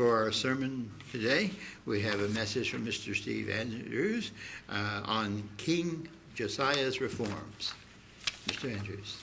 [0.00, 1.50] For our sermon today,
[1.84, 3.14] we have a message from Mr.
[3.14, 4.30] Steve Andrews
[4.70, 7.74] uh, on King Josiah's reforms.
[8.48, 8.74] Mr.
[8.74, 9.18] Andrews.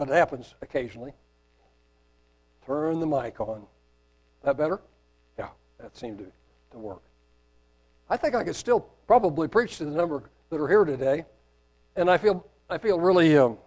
[0.00, 1.12] But it happens occasionally.
[2.64, 3.66] Turn the mic on.
[4.42, 4.80] That better?
[5.38, 6.26] Yeah, that seemed to,
[6.70, 7.02] to work.
[8.08, 11.26] I think I could still probably preach to the number that are here today,
[11.96, 13.58] and I feel I feel really um,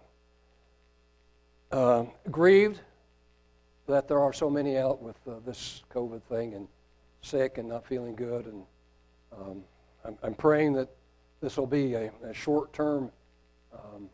[1.70, 2.80] uh, grieved
[3.86, 6.66] that there are so many out with uh, this COVID thing and
[7.22, 8.62] sick and not feeling good, and
[9.38, 9.62] um,
[10.04, 10.88] I'm, I'm, praying that
[11.40, 13.12] this will be a, a short-term
[13.72, 14.08] um,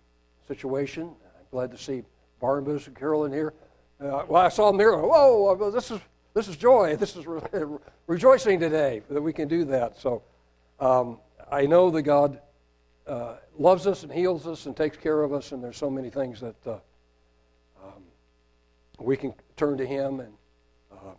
[0.47, 1.15] situation
[1.51, 2.03] glad to see
[2.41, 3.53] Barnabas and Carolyn here.
[4.01, 4.97] Uh, well, I saw them there.
[4.97, 6.01] Whoa, this is
[6.35, 6.97] this is joy.
[7.01, 7.43] This is re-
[8.07, 10.01] rejoicing today that we can do that.
[10.01, 10.23] So
[10.79, 11.19] um,
[11.51, 12.41] I know that God
[13.07, 16.09] uh, loves us and heals us and takes care of us, and there's so many
[16.09, 16.79] things that uh,
[17.85, 18.03] um,
[18.99, 20.21] we can turn to Him.
[20.21, 20.33] And
[20.93, 21.13] uh,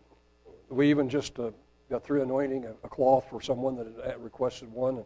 [0.69, 1.51] we even just uh,
[1.89, 5.05] got through anointing a, a, cloth for someone that requested one, and,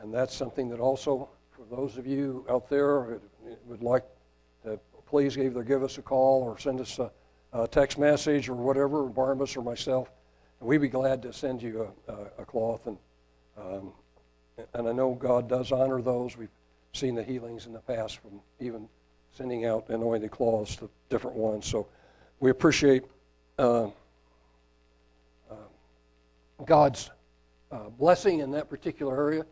[0.00, 3.20] and that's something that also for those of you out there who
[3.66, 4.04] would like
[5.14, 7.08] please either give us a call or send us a,
[7.52, 10.10] a text message or whatever, Barnabas or myself,
[10.58, 12.88] and we'd be glad to send you a, a, a cloth.
[12.88, 12.98] And,
[13.56, 13.92] um,
[14.72, 16.36] and I know God does honor those.
[16.36, 16.50] We've
[16.94, 18.88] seen the healings in the past from even
[19.30, 21.64] sending out anointed cloths to different ones.
[21.64, 21.86] So
[22.40, 23.04] we appreciate
[23.56, 23.84] uh,
[25.48, 25.54] uh,
[26.66, 27.08] God's
[27.70, 29.46] uh, blessing in that particular area.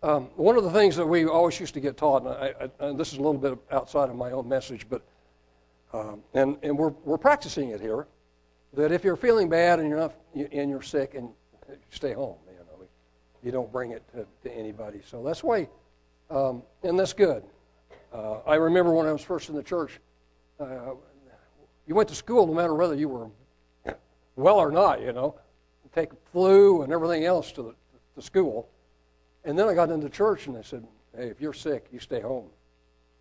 [0.00, 2.86] Um, one of the things that we always used to get taught, and, I, I,
[2.86, 5.02] and this is a little bit outside of my own message, but
[5.92, 8.06] um, and, and we're, we're practicing it here,
[8.74, 11.30] that if you're feeling bad and you're not and you're sick, and
[11.90, 12.86] stay home, you know,
[13.42, 15.00] you don't bring it to, to anybody.
[15.04, 15.68] So that's why,
[16.30, 17.42] um, and that's good.
[18.12, 19.98] Uh, I remember when I was first in the church,
[20.60, 20.94] uh,
[21.86, 23.28] you went to school no matter whether you were
[24.36, 25.34] well or not, you know,
[25.92, 27.74] take flu and everything else to the
[28.14, 28.68] to school.
[29.48, 30.86] And then I got into church and they said,
[31.16, 32.50] hey, if you're sick, you stay home.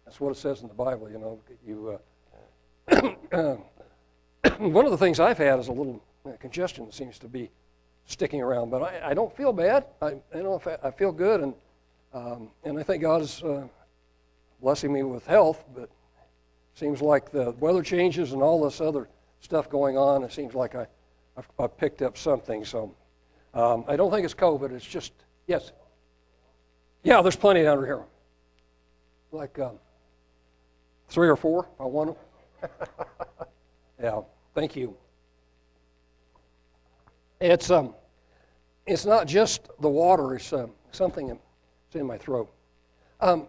[0.04, 1.40] That's what it says in the Bible, you know.
[1.66, 2.00] You,
[3.32, 3.56] uh,
[4.58, 7.50] one of the things I've had is a little uh, congestion that seems to be
[8.08, 9.86] sticking around, but I, I don't feel bad.
[10.02, 11.54] I, I know I, feel good, and
[12.14, 13.66] um, and I think God is uh,
[14.62, 15.64] blessing me with health.
[15.74, 15.90] But
[16.76, 19.08] seems like the weather changes and all this other
[19.40, 20.24] stuff going on.
[20.24, 20.88] It seems like I
[21.38, 22.66] I've, I've picked up something.
[22.66, 22.94] So
[23.54, 24.72] um, I don't think it's COVID.
[24.72, 25.14] It's just
[25.48, 25.72] yes.
[27.04, 28.04] Yeah, there's plenty under here.
[29.32, 29.80] Like um,
[31.10, 31.68] three or four.
[31.74, 32.16] if I want
[32.62, 32.70] them.
[34.02, 34.22] yeah,
[34.54, 34.96] thank you.
[37.40, 37.94] It's um,
[38.86, 40.36] it's not just the water.
[40.36, 41.40] It's uh, something that's
[41.94, 42.52] in my throat.
[43.20, 43.48] Um,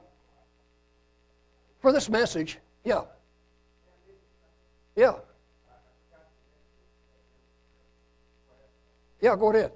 [1.80, 3.02] for this message, yeah,
[4.96, 5.14] yeah,
[9.20, 9.36] yeah.
[9.36, 9.72] Go ahead.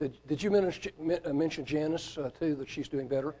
[0.00, 3.34] Did, did you uh, mention Janice uh, too, that she's doing better?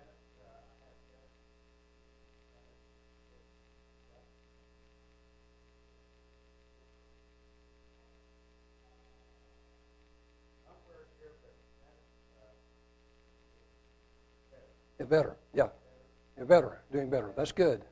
[14.98, 15.36] Yeah, better.
[15.54, 15.68] Yeah.
[16.36, 16.80] You're better.
[16.90, 17.32] Doing better.
[17.36, 17.84] That's good.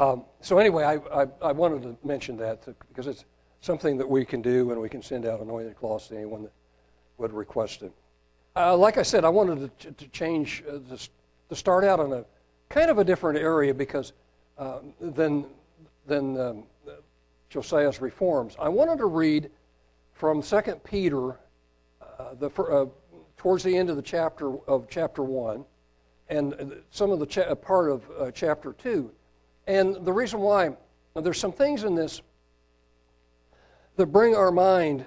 [0.00, 3.26] Um, so anyway, I, I, I, wanted to mention that to, because it's
[3.60, 6.52] something that we can do, and we can send out anointed cloths to anyone that
[7.18, 7.92] would request it.
[8.56, 11.10] Uh, like I said, I wanted to, to change uh, this,
[11.50, 12.24] to start out in a
[12.70, 14.14] kind of a different area because
[14.56, 15.44] uh, than
[16.06, 16.62] than um,
[17.50, 18.56] Josiah's reforms.
[18.58, 19.50] I wanted to read
[20.14, 21.32] from Second Peter,
[22.00, 22.86] uh, the uh,
[23.36, 25.66] towards the end of the chapter of chapter one,
[26.30, 29.12] and some of the cha- part of uh, chapter two
[29.70, 30.70] and the reason why,
[31.14, 32.22] there's some things in this
[33.94, 35.04] that bring our mind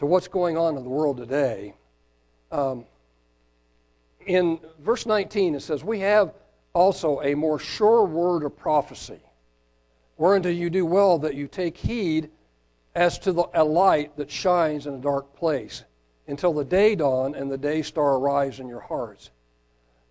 [0.00, 1.72] to what's going on in the world today.
[2.52, 2.84] Um,
[4.26, 6.34] in verse 19, it says, We have
[6.74, 9.20] also a more sure word of prophecy,
[10.18, 12.28] whereunto you do well that you take heed
[12.94, 15.84] as to the, a light that shines in a dark place,
[16.26, 19.30] until the day dawn and the day star arise in your hearts.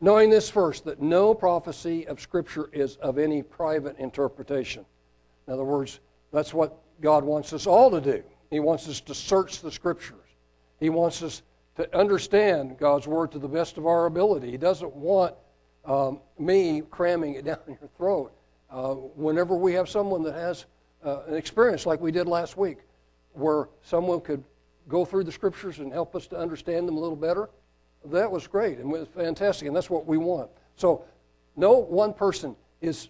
[0.01, 4.85] Knowing this first, that no prophecy of Scripture is of any private interpretation.
[5.47, 5.99] In other words,
[6.33, 8.23] that's what God wants us all to do.
[8.49, 10.17] He wants us to search the Scriptures.
[10.79, 11.41] He wants us
[11.77, 14.51] to understand God's Word to the best of our ability.
[14.51, 15.33] He doesn't want
[15.85, 18.33] um, me cramming it down your throat.
[18.69, 20.65] Uh, whenever we have someone that has
[21.05, 22.79] uh, an experience like we did last week,
[23.33, 24.43] where someone could
[24.87, 27.49] go through the Scriptures and help us to understand them a little better,
[28.11, 30.49] that was great and was fantastic, and that's what we want.
[30.75, 31.03] So,
[31.55, 33.09] no one person is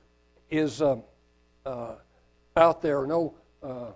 [0.50, 1.04] is um,
[1.66, 1.96] uh,
[2.56, 3.06] out there.
[3.08, 3.34] No,
[3.64, 3.92] uh,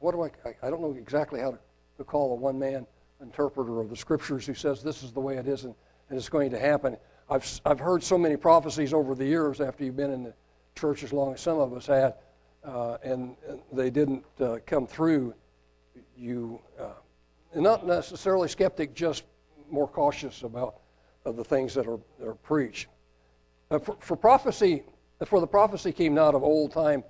[0.00, 0.30] what do I,
[0.66, 0.70] I?
[0.70, 1.58] Don't know exactly how to,
[1.98, 2.86] to call a one man
[3.20, 5.74] interpreter of the scriptures who says this is the way it is and,
[6.10, 6.96] and it's going to happen.
[7.30, 10.34] I've I've heard so many prophecies over the years after you've been in the
[10.76, 12.14] church as long as some of us had,
[12.64, 15.34] uh, and, and, they didn't uh, come through.
[16.16, 16.90] You, uh,
[17.54, 19.24] not necessarily skeptic, just
[19.70, 20.80] more cautious about
[21.24, 22.88] the things that are, are preached.
[23.70, 24.82] Uh, for, for, prophecy,
[25.24, 27.02] for the prophecy came not of old time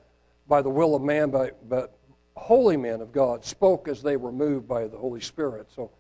[0.49, 1.99] by the will of man, but, but
[2.35, 5.67] holy men of God spoke as they were moved by the Holy Spirit.
[5.75, 5.91] So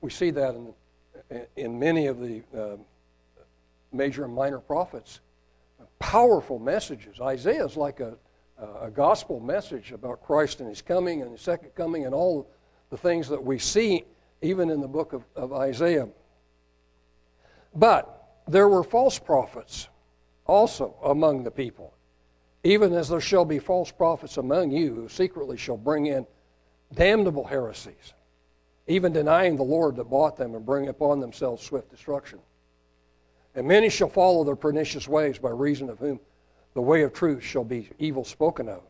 [0.00, 0.54] we see that
[1.30, 2.76] in, in many of the uh,
[3.92, 5.20] major and minor prophets.
[5.98, 7.20] Powerful messages.
[7.20, 8.16] Isaiah is like a,
[8.80, 12.50] a gospel message about Christ and his coming and his second coming and all
[12.90, 14.04] the things that we see
[14.42, 16.08] even in the book of, of Isaiah.
[17.74, 19.88] But there were false prophets
[20.46, 21.94] also among the people,
[22.64, 26.26] even as there shall be false prophets among you who secretly shall bring in
[26.94, 28.12] damnable heresies,
[28.86, 32.40] even denying the Lord that bought them and bring upon themselves swift destruction.
[33.54, 36.20] And many shall follow their pernicious ways, by reason of whom
[36.74, 38.82] the way of truth shall be evil spoken of.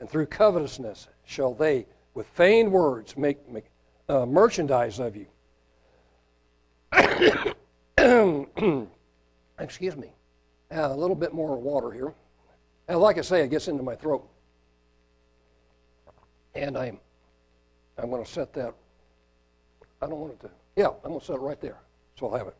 [0.00, 3.64] And through covetousness shall they, with feigned words, make, make
[4.08, 5.26] uh, merchandise of you.
[9.58, 10.08] Excuse me.
[10.74, 12.12] Uh, a little bit more water here.
[12.88, 14.28] And like I say, it gets into my throat.
[16.54, 16.98] And I'm,
[17.98, 18.74] I'm going to set that.
[20.02, 20.50] I don't want it to.
[20.76, 21.78] Yeah, I'm going to set it right there.
[22.18, 22.56] So I'll have it.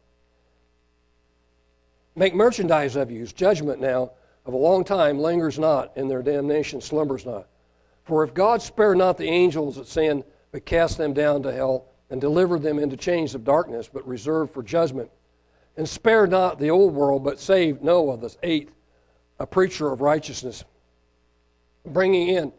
[2.16, 4.12] Make merchandise of you, judgment now
[4.46, 7.48] of a long time lingers not, and their damnation slumbers not.
[8.04, 11.86] For if God spare not the angels that sinned, but cast them down to hell
[12.10, 15.10] and delivered them into chains of darkness, but reserved for judgment.
[15.76, 18.72] And spared not the old world, but saved Noah, the eighth,
[19.40, 20.62] a preacher of righteousness,
[21.84, 22.52] bringing in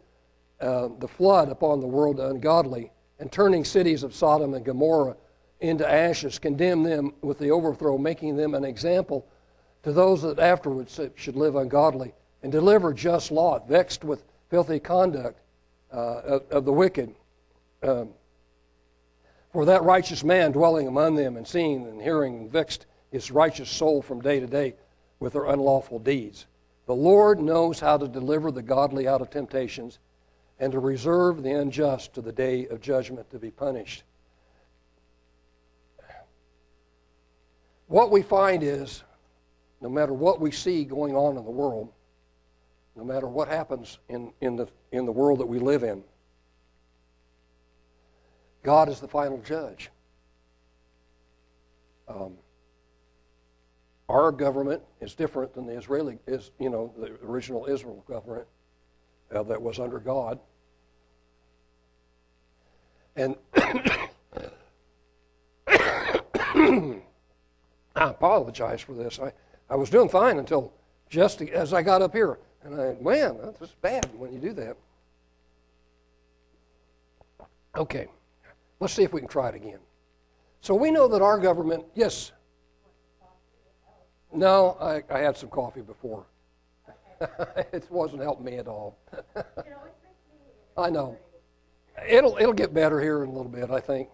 [0.59, 5.15] uh, the flood upon the world ungodly, and turning cities of Sodom and Gomorrah
[5.61, 9.25] into ashes, condemned them with the overthrow, making them an example
[9.83, 12.13] to those that afterwards should live ungodly,
[12.43, 15.39] and deliver just Lot, vexed with filthy conduct
[15.93, 17.15] uh, of, of the wicked
[17.85, 18.09] um,
[19.51, 23.69] for that righteous man dwelling among them and seeing and hearing and vexed his righteous
[23.69, 24.73] soul from day to day
[25.19, 26.45] with their unlawful deeds.
[26.87, 29.99] The Lord knows how to deliver the godly out of temptations
[30.59, 34.03] and to reserve the unjust to the day of judgment to be punished.
[37.87, 39.03] What we find is
[39.79, 41.91] no matter what we see going on in the world,
[42.95, 46.03] no matter what happens in, in, the, in the world that we live in,
[48.65, 49.91] God is the final judge.
[52.07, 52.33] Um,
[54.09, 58.47] our government is different than the Israeli, is you know, the original Israel government
[59.33, 60.39] uh, that was under God.
[63.15, 63.35] And
[65.67, 66.99] I
[67.95, 69.19] apologize for this.
[69.19, 69.31] I,
[69.69, 70.73] I was doing fine until
[71.07, 72.39] just as I got up here.
[72.63, 74.75] And I, man, that's bad when you do that.
[77.77, 78.07] Okay.
[78.79, 79.79] Let's see if we can try it again.
[80.61, 82.31] So we know that our government, yes.
[84.33, 86.25] No, I, I had some coffee before.
[87.71, 88.97] it wasn't helping me at all.
[90.77, 91.17] I know.
[92.09, 94.09] It'll it'll get better here in a little bit, I think.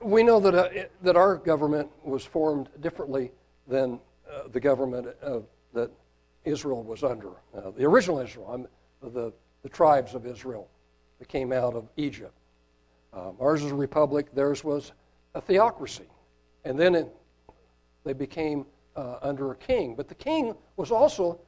[0.00, 3.32] We know that uh, that our government was formed differently
[3.68, 5.40] than uh, the government uh,
[5.74, 5.90] that
[6.44, 7.30] Israel was under.
[7.54, 10.68] Uh, the original Israel, I'm, the the tribes of Israel
[11.18, 12.32] that came out of Egypt.
[13.14, 14.92] Um, ours was a republic, theirs was
[15.34, 16.08] a theocracy.
[16.64, 17.14] And then it,
[18.04, 18.66] they became
[18.96, 19.94] uh, under a king.
[19.94, 21.40] But the king was also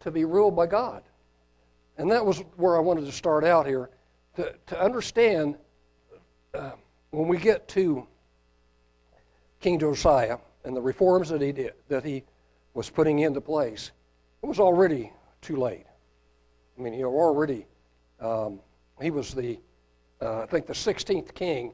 [0.00, 1.02] to be ruled by God.
[1.96, 3.90] And that was where I wanted to start out here
[4.36, 5.56] to, to understand
[6.52, 6.72] uh,
[7.10, 8.06] when we get to
[9.60, 12.22] King Josiah, and the reforms that he did, that he
[12.74, 13.92] was putting into place,
[14.42, 15.86] it was already too late.
[16.78, 17.66] I mean, he already,
[18.20, 18.60] um,
[19.00, 19.58] he was the,
[20.24, 21.72] uh, I think, the 16th king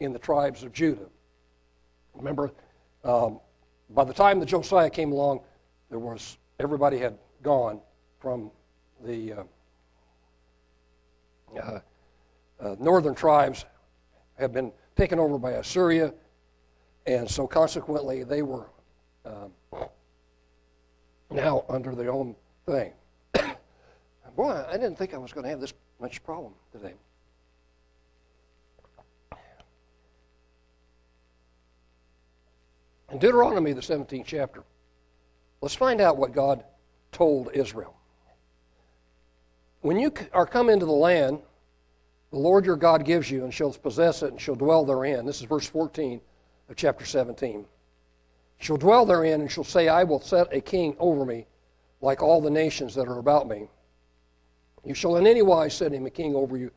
[0.00, 1.06] in the tribes of Judah.
[2.14, 2.52] Remember,
[3.04, 3.40] um,
[3.90, 5.40] by the time the Josiah came along,
[5.90, 7.80] there was everybody had gone
[8.18, 8.50] from
[9.04, 9.42] the uh,
[11.60, 11.80] uh,
[12.60, 13.64] uh, northern tribes
[14.38, 16.12] had been taken over by Assyria,
[17.06, 18.66] and so consequently they were
[19.24, 19.52] um,
[21.30, 22.34] now under their own
[22.66, 22.92] thing.
[24.36, 26.94] Boy, I didn't think I was going to have this much problem today.
[33.14, 34.64] In Deuteronomy, the 17th chapter,
[35.60, 36.64] let's find out what God
[37.12, 37.94] told Israel.
[39.82, 41.38] When you are come into the land,
[42.32, 45.26] the Lord your God gives you, and shall possess it, and shall dwell therein.
[45.26, 46.20] This is verse 14
[46.68, 47.64] of chapter 17.
[48.58, 51.46] Shall dwell therein, and shall say, I will set a king over me,
[52.00, 53.68] like all the nations that are about me.
[54.84, 56.72] You shall in any wise set him a king over you,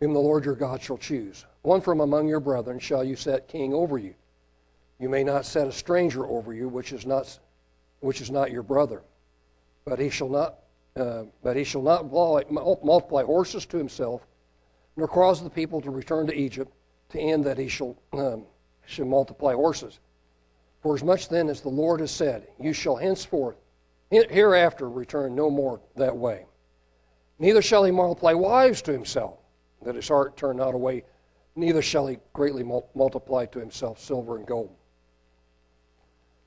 [0.00, 1.44] whom the Lord your God shall choose.
[1.60, 4.14] One from among your brethren shall you set king over you.
[4.98, 7.38] You may not set a stranger over you, which is not,
[8.00, 9.02] which is not your brother.
[9.84, 10.56] But he shall not,
[10.96, 12.10] uh, but he shall not
[12.50, 14.26] multiply horses to himself,
[14.96, 16.72] nor cause the people to return to Egypt,
[17.10, 18.44] to end that he shall, um,
[18.86, 20.00] shall multiply horses.
[20.82, 23.56] For as much then as the Lord has said, you shall henceforth,
[24.10, 26.46] hereafter, return no more that way.
[27.38, 29.38] Neither shall he multiply wives to himself,
[29.82, 31.04] that his heart turn not away.
[31.54, 34.74] Neither shall he greatly multiply to himself silver and gold.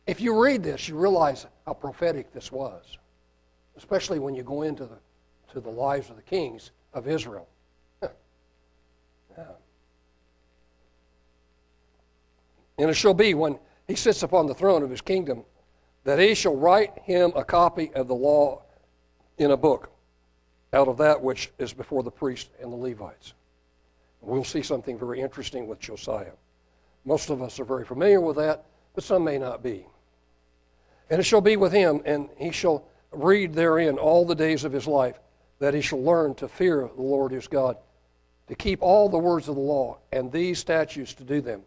[0.09, 2.97] If you read this, you realize how prophetic this was,
[3.77, 4.97] especially when you go into the,
[5.53, 7.47] to the lives of the kings of Israel.
[8.01, 8.07] yeah.
[12.79, 15.43] And it shall be when he sits upon the throne of his kingdom
[16.05, 18.63] that he shall write him a copy of the law
[19.37, 19.91] in a book
[20.73, 23.35] out of that which is before the priest and the Levites.
[24.21, 26.33] We'll see something very interesting with Josiah.
[27.05, 29.85] Most of us are very familiar with that, but some may not be.
[31.09, 34.71] And it shall be with him, and he shall read therein all the days of
[34.71, 35.19] his life,
[35.59, 37.77] that he shall learn to fear the Lord his God,
[38.47, 41.61] to keep all the words of the law, and these statutes to do them,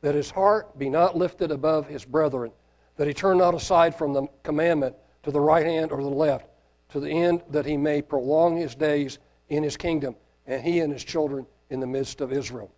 [0.00, 2.50] that his heart be not lifted above his brethren,
[2.96, 6.46] that he turn not aside from the commandment to the right hand or the left,
[6.90, 9.18] to the end that he may prolong his days
[9.48, 10.16] in his kingdom,
[10.46, 12.70] and he and his children in the midst of Israel.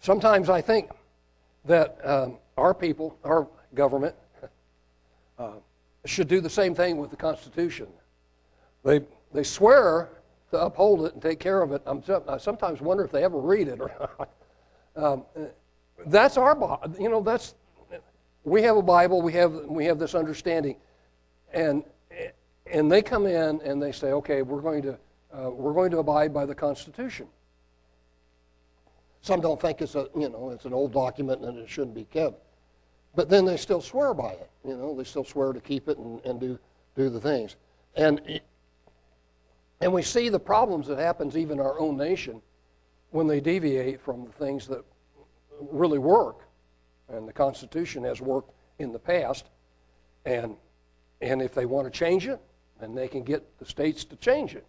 [0.00, 0.90] Sometimes I think
[1.64, 4.16] that um, our people, our government,
[5.38, 5.52] uh,
[6.04, 7.86] should do the same thing with the Constitution.
[8.84, 9.00] They,
[9.32, 10.08] they swear
[10.50, 11.82] to uphold it and take care of it.
[11.86, 14.30] I'm, I sometimes wonder if they ever read it or not.
[14.94, 15.24] Um,
[16.06, 17.54] that's our, you know, that's,
[18.44, 20.76] we have a Bible, we have, we have this understanding.
[21.52, 21.84] And,
[22.66, 24.98] and they come in and they say, okay, we're going to,
[25.32, 27.26] uh, we're going to abide by the Constitution.
[29.22, 32.04] Some don't think it's a, you know, it's an old document and it shouldn't be
[32.04, 32.42] kept.
[33.14, 34.50] But then they still swear by it.
[34.64, 36.58] You know, they still swear to keep it and, and do,
[36.96, 37.56] do the things.
[37.94, 38.40] And,
[39.80, 42.40] and we see the problems that happens even in our own nation
[43.10, 44.82] when they deviate from the things that
[45.60, 46.46] really work.
[47.08, 49.46] And the Constitution has worked in the past.
[50.24, 50.56] And,
[51.20, 52.40] and if they want to change it,
[52.80, 54.66] then they can get the states to change it.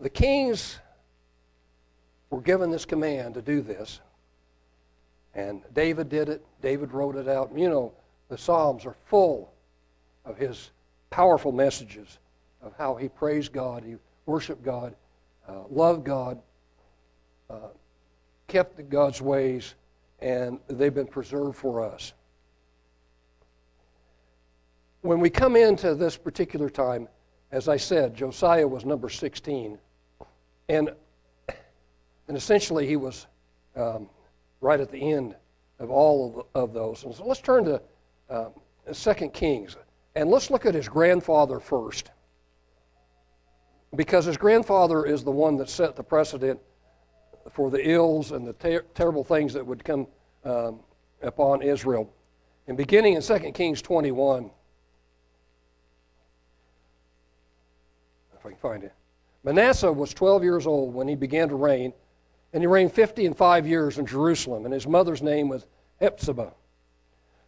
[0.00, 0.78] The kings
[2.30, 4.00] were given this command to do this.
[5.34, 6.44] And David did it.
[6.60, 7.50] David wrote it out.
[7.56, 7.92] You know,
[8.28, 9.52] the Psalms are full
[10.24, 10.70] of his
[11.10, 12.18] powerful messages
[12.62, 13.96] of how he praised God, he
[14.26, 14.94] worshiped God,
[15.48, 16.40] uh, loved God,
[17.48, 17.68] uh,
[18.46, 19.74] kept God's ways,
[20.20, 22.12] and they've been preserved for us.
[25.02, 27.08] When we come into this particular time,
[27.52, 29.78] as I said, Josiah was number 16.
[30.68, 30.90] And,
[32.28, 33.26] and essentially, he was
[33.74, 34.08] um,
[34.60, 35.34] right at the end
[35.78, 37.04] of all of, of those.
[37.04, 37.82] And so let's turn to
[38.28, 38.50] uh,
[38.92, 39.76] 2 Kings.
[40.14, 42.10] And let's look at his grandfather first.
[43.96, 46.60] Because his grandfather is the one that set the precedent
[47.50, 50.06] for the ills and the ter- terrible things that would come
[50.44, 50.80] um,
[51.22, 52.12] upon Israel.
[52.68, 54.50] And beginning in 2 Kings 21,
[58.38, 58.92] if I can find it,
[59.42, 61.92] Manasseh was 12 years old when he began to reign
[62.52, 65.66] and he reigned fifty and five years in Jerusalem, and his mother's name was
[66.00, 66.52] Hephzibah.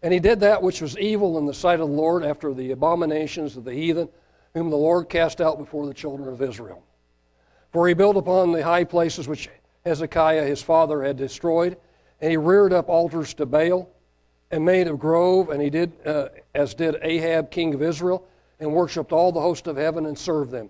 [0.03, 2.73] And he did that which was evil in the sight of the Lord after the
[2.73, 4.09] abominations of the heathen,
[4.55, 6.83] whom the Lord cast out before the children of Israel.
[7.73, 9.49] For he built upon the high places which
[9.85, 11.77] Hezekiah his father had destroyed,
[12.21, 13.89] and he reared up altars to Baal
[14.51, 18.27] and made a grove, and he did uh, as did Ahab, king of Israel,
[18.61, 20.69] and worshipped all the host of heaven and served them.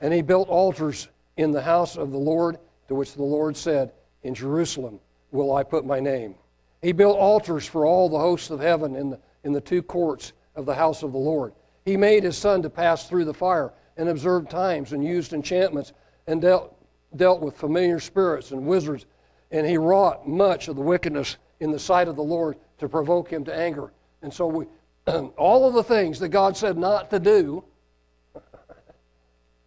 [0.00, 3.92] And he built altars in the house of the Lord, to which the Lord said,
[4.22, 5.00] In Jerusalem
[5.30, 6.34] will I put my name.
[6.82, 10.32] He built altars for all the hosts of heaven in the, in the two courts
[10.54, 11.52] of the house of the Lord.
[11.84, 15.92] He made his son to pass through the fire and observed times and used enchantments
[16.26, 16.74] and dealt,
[17.16, 19.06] dealt with familiar spirits and wizards.
[19.50, 23.30] And he wrought much of the wickedness in the sight of the Lord to provoke
[23.30, 23.92] him to anger.
[24.22, 24.66] And so we,
[25.36, 27.64] all of the things that God said not to do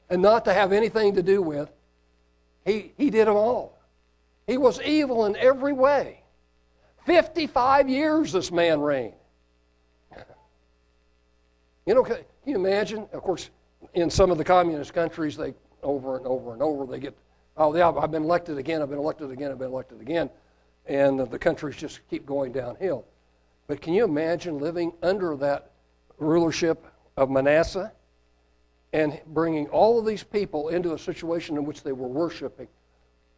[0.09, 1.71] and not to have anything to do with,
[2.67, 3.79] he, he did them all.
[4.45, 6.21] He was evil in every way.
[7.05, 9.13] 55 years this man reigned.
[11.85, 13.07] You know, can you imagine?
[13.13, 13.49] Of course,
[13.93, 17.15] in some of the communist countries, they over and over and over they get,
[17.55, 20.29] oh yeah, I've been elected again, I've been elected again, I've been elected again,
[20.85, 23.05] and the countries just keep going downhill.
[23.67, 25.71] But can you imagine living under that
[26.17, 27.93] rulership of Manasseh
[28.97, 32.67] and bringing all of these people into a situation in which they were worshiping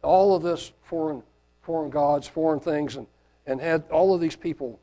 [0.02, 1.22] all of this foreign,
[1.60, 3.06] foreign gods, foreign things, and,
[3.44, 4.80] and had all of these people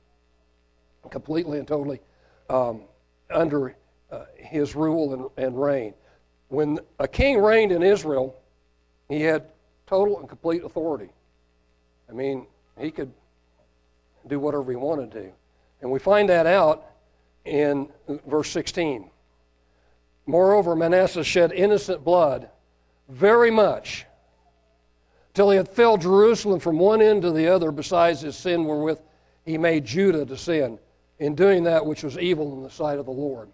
[1.09, 1.99] completely and totally
[2.51, 2.81] um,
[3.31, 3.75] under
[4.11, 5.95] uh, his rule and, and reign.
[6.49, 8.39] When a king reigned in Israel,
[9.09, 9.45] he had
[9.87, 11.09] total and complete authority.
[12.07, 12.45] I mean,
[12.79, 13.11] he could
[14.27, 15.31] do whatever he wanted to.
[15.81, 16.85] And we find that out
[17.45, 17.89] in
[18.27, 19.09] verse 16.
[20.27, 22.49] Moreover, Manasseh shed innocent blood
[23.07, 24.05] very much
[25.33, 28.99] till he had filled Jerusalem from one end to the other, besides his sin wherewith
[29.45, 30.79] he made Judah to sin,
[31.19, 33.49] in doing that which was evil in the sight of the Lord.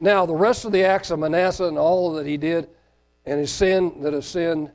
[0.00, 2.68] Now, the rest of the acts of Manasseh and all that he did,
[3.26, 4.72] and his sin that is sinned,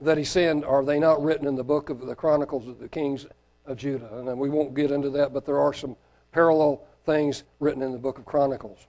[0.00, 2.88] that he sinned, are they not written in the book of the Chronicles of the
[2.88, 3.26] Kings
[3.64, 4.18] of Judah?
[4.18, 5.96] And we won't get into that, but there are some
[6.32, 8.88] parallel things written in the book of Chronicles.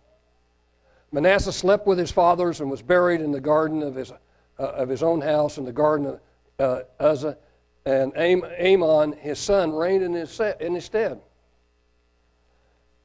[1.11, 4.15] Manasseh slept with his fathers and was buried in the garden of his, uh,
[4.57, 6.19] of his own house in the garden of
[6.59, 7.37] uh, Uzzah,
[7.85, 11.19] and Amon, his son, reigned in his, in his stead.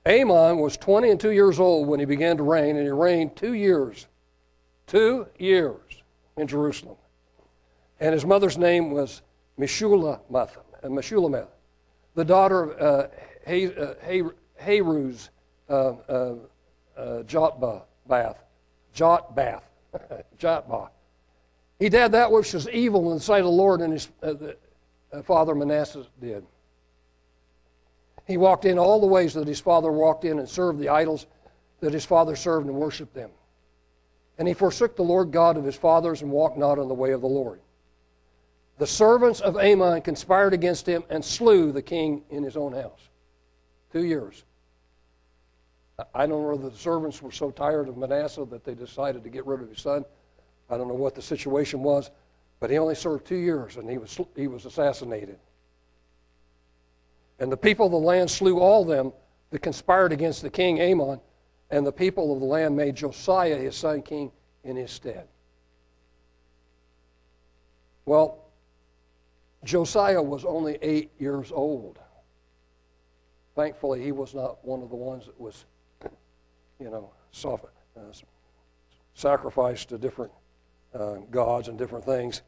[0.06, 3.36] Amon was 20 and 2 years old when he began to reign, and he reigned
[3.36, 4.06] two years.
[4.86, 6.02] Two years
[6.36, 6.96] in Jerusalem.
[8.00, 9.22] And his mother's name was
[9.58, 11.48] Meshullemeth, uh, Meshullemeth
[12.14, 13.08] the daughter of uh,
[13.46, 14.22] Hay, uh, Hay,
[14.60, 15.30] Haruz
[18.10, 18.32] uh,
[18.92, 19.64] Jot bath.
[19.94, 20.24] Jotbath.
[20.38, 20.90] Jotbath.
[21.78, 24.32] He did that which was evil in the sight of the Lord, and his uh,
[24.32, 24.56] the,
[25.12, 26.44] uh, father Manasseh did.
[28.26, 31.26] He walked in all the ways that his father walked in and served the idols
[31.80, 33.30] that his father served and worshiped them.
[34.38, 37.10] And he forsook the Lord God of his fathers and walked not in the way
[37.10, 37.60] of the Lord.
[38.78, 43.08] The servants of Amon conspired against him and slew the king in his own house.
[43.92, 44.44] Two years.
[46.14, 49.30] I don't know whether the servants were so tired of Manasseh that they decided to
[49.30, 50.04] get rid of his son.
[50.68, 52.10] I don't know what the situation was,
[52.58, 55.38] but he only served two years and he was, he was assassinated.
[57.38, 59.12] And the people of the land slew all them
[59.50, 61.20] that conspired against the king Amon,
[61.70, 64.32] and the people of the land made Josiah his son king
[64.64, 65.28] in his stead.
[68.06, 68.38] Well,
[69.64, 71.98] Josiah was only eight years old.
[73.54, 75.64] Thankfully, he was not one of the ones that was,
[76.78, 77.64] you know, soft,
[77.96, 78.00] uh,
[79.14, 80.32] sacrificed to different
[80.94, 82.42] uh, gods and different things.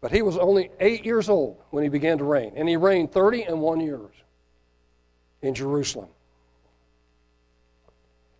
[0.00, 3.12] But he was only eight years old when he began to reign, and he reigned
[3.12, 4.14] 30 and one years
[5.42, 6.08] in Jerusalem.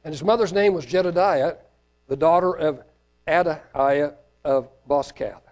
[0.05, 1.57] And his mother's name was Jedidiah,
[2.09, 2.83] the daughter of
[3.29, 5.43] Adaiah of Boscath,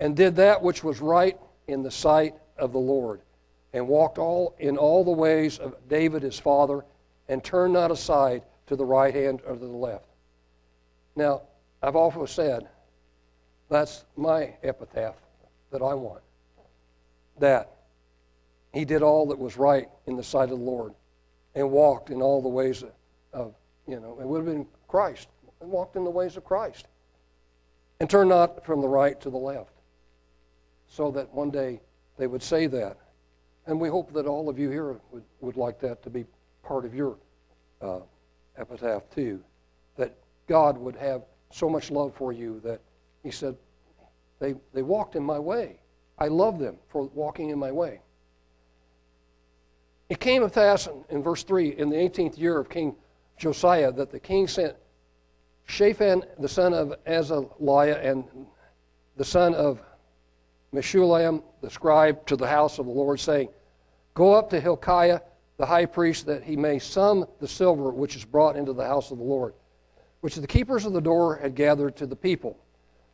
[0.00, 3.20] and did that which was right in the sight of the Lord,
[3.72, 6.84] and walked all in all the ways of David his father,
[7.28, 10.06] and turned not aside to the right hand or to the left.
[11.16, 11.42] Now,
[11.82, 12.68] I've also said
[13.68, 15.16] that's my epitaph
[15.70, 16.22] that I want.
[17.38, 17.70] That
[18.72, 20.92] he did all that was right in the sight of the Lord
[21.54, 22.84] and walked in all the ways
[23.32, 23.54] of,
[23.86, 25.28] you know, it would have been Christ
[25.60, 26.86] and walked in the ways of Christ
[28.00, 29.72] and turned not from the right to the left
[30.88, 31.80] so that one day
[32.16, 32.96] they would say that.
[33.66, 36.24] And we hope that all of you here would, would like that to be
[36.62, 37.16] part of your
[37.82, 38.00] uh,
[38.58, 39.40] epitaph too.
[39.96, 40.14] That
[40.46, 42.80] God would have so much love for you that
[43.22, 43.56] He said,
[44.38, 45.80] they, they walked in my way.
[46.18, 48.00] I love them for walking in my way.
[50.08, 52.96] It came to pass in, in verse 3 in the 18th year of King
[53.36, 54.74] Josiah that the king sent
[55.66, 58.24] Shaphan, the son of Azaliah, and
[59.16, 59.80] the son of
[60.74, 63.48] Meshullam the scribe to the house of the Lord, saying,
[64.14, 65.20] Go up to Hilkiah
[65.58, 69.10] the high priest, that he may sum the silver which is brought into the house
[69.10, 69.54] of the Lord,
[70.20, 72.56] which the keepers of the door had gathered to the people.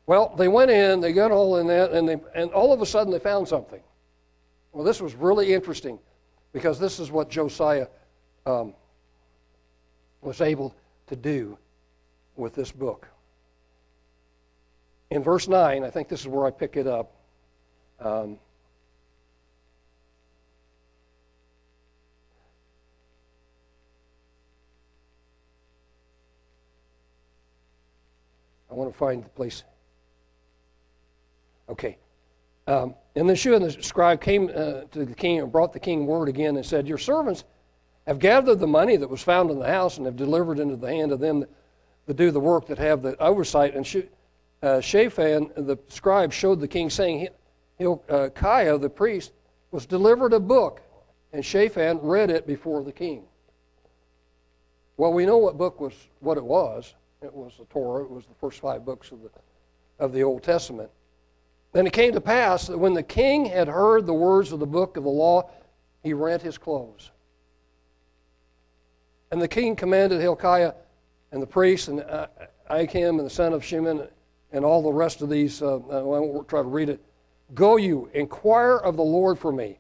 [0.07, 2.87] Well, they went in, they got all in that, and, they, and all of a
[2.87, 3.81] sudden they found something.
[4.73, 5.99] Well, this was really interesting
[6.53, 7.87] because this is what Josiah
[8.45, 8.75] um,
[10.21, 10.75] was able
[11.07, 11.57] to do
[12.37, 13.09] with this book.
[15.11, 17.13] In verse 9, I think this is where I pick it up.
[18.01, 18.39] Um,
[28.75, 29.63] I want to find the place.
[31.69, 31.97] Okay.
[32.67, 35.79] Um, and then Shua and the scribe came uh, to the king and brought the
[35.79, 37.45] king word again and said, Your servants
[38.05, 40.89] have gathered the money that was found in the house and have delivered into the
[40.89, 41.47] hand of them
[42.07, 43.77] that, do the work that have the oversight.
[43.77, 44.09] And
[44.61, 47.29] uh, Shaphan, the scribe, showed the king, saying,
[47.79, 49.33] Hilkiah, the priest,
[49.71, 50.83] was delivered a book,
[51.33, 53.23] and Shaphan read it before the king.
[54.97, 56.93] Well, we know what book was what it was.
[57.25, 58.05] It was the Torah.
[58.05, 59.31] It was the first five books of the
[59.99, 60.91] of the Old Testament.
[61.73, 64.67] Then it came to pass that when the king had heard the words of the
[64.67, 65.51] book of the law,
[66.03, 67.11] he rent his clothes.
[69.31, 70.75] And the king commanded Hilkiah
[71.33, 72.01] and the priests and
[72.71, 74.07] Ahikam and the son of Shimon
[74.53, 77.01] and all the rest of these, uh, I won't try to read it.
[77.55, 79.79] Go you, inquire of the Lord for me,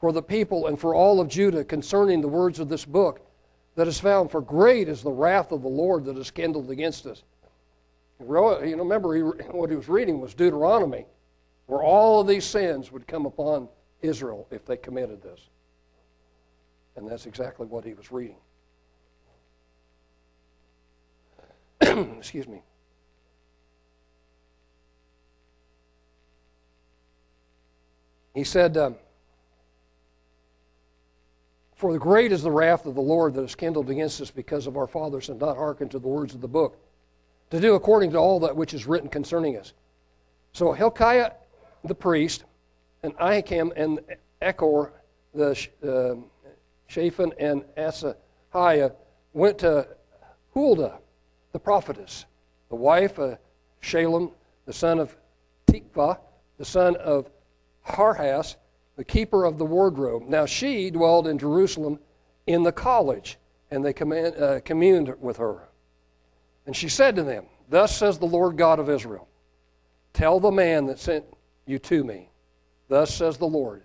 [0.00, 3.20] for the people and for all of Judah concerning the words of this book
[3.74, 7.06] that is found, for great is the wrath of the Lord that is kindled against
[7.06, 7.22] us.
[8.20, 11.06] You know, remember, he, what he was reading was Deuteronomy
[11.66, 13.68] where all of these sins would come upon
[14.02, 15.40] Israel if they committed this.
[16.96, 18.36] And that's exactly what he was reading.
[21.80, 22.62] Excuse me.
[28.34, 28.96] He said, um,
[31.82, 34.68] For the great is the wrath of the Lord that is kindled against us because
[34.68, 36.78] of our fathers and not hearken to the words of the book,
[37.50, 39.72] to do according to all that which is written concerning us.
[40.52, 41.32] So Hilkiah
[41.82, 42.44] the priest,
[43.02, 43.98] and Ahikam and
[44.40, 44.92] Echor
[45.34, 46.14] the uh,
[46.86, 48.94] Shaphan and Asahiah,
[49.32, 49.88] went to
[50.54, 51.00] Huldah,
[51.50, 52.26] the prophetess,
[52.68, 53.38] the wife of
[53.80, 54.30] Shalem,
[54.66, 55.16] the son of
[55.66, 56.20] Tikvah,
[56.58, 57.28] the son of
[57.84, 58.54] Harhas,
[58.96, 60.24] the keeper of the wardrobe.
[60.28, 61.98] Now she dwelled in Jerusalem
[62.46, 63.38] in the college,
[63.70, 65.68] and they command, uh, communed with her.
[66.66, 69.28] And she said to them, Thus says the Lord God of Israel
[70.12, 71.24] Tell the man that sent
[71.66, 72.28] you to me.
[72.88, 73.82] Thus says the Lord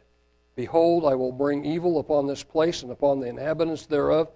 [0.56, 4.30] Behold, I will bring evil upon this place and upon the inhabitants thereof,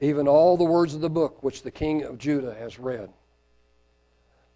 [0.00, 3.10] even all the words of the book which the king of Judah has read.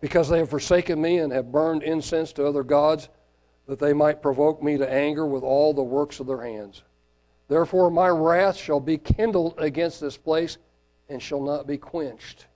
[0.00, 3.08] Because they have forsaken me and have burned incense to other gods,
[3.66, 6.82] that they might provoke me to anger with all the works of their hands.
[7.48, 10.58] Therefore, my wrath shall be kindled against this place
[11.08, 12.46] and shall not be quenched.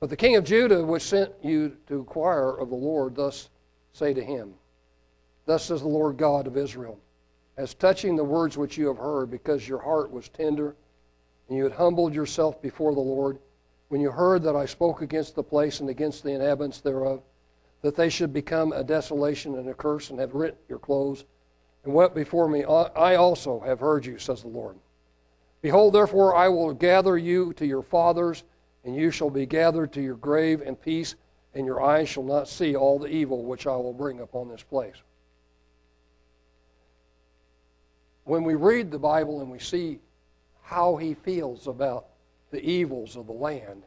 [0.00, 3.48] But the king of Judah, which sent you to inquire of the Lord, thus
[3.92, 4.54] say to him,
[5.46, 6.98] Thus says the Lord God of Israel,
[7.56, 10.74] as touching the words which you have heard, because your heart was tender,
[11.48, 13.38] and you had humbled yourself before the Lord,
[13.88, 17.22] when you heard that I spoke against the place and against the inhabitants thereof,
[17.84, 21.26] that they should become a desolation and a curse, and have rent your clothes,
[21.84, 24.76] and wept before me, uh, I also have heard you, says the Lord.
[25.60, 28.42] Behold, therefore, I will gather you to your fathers,
[28.84, 31.14] and you shall be gathered to your grave, in peace
[31.54, 34.62] and your eyes shall not see all the evil which I will bring upon this
[34.62, 34.96] place.
[38.24, 40.00] When we read the Bible and we see
[40.62, 42.06] how he feels about
[42.50, 43.82] the evils of the land,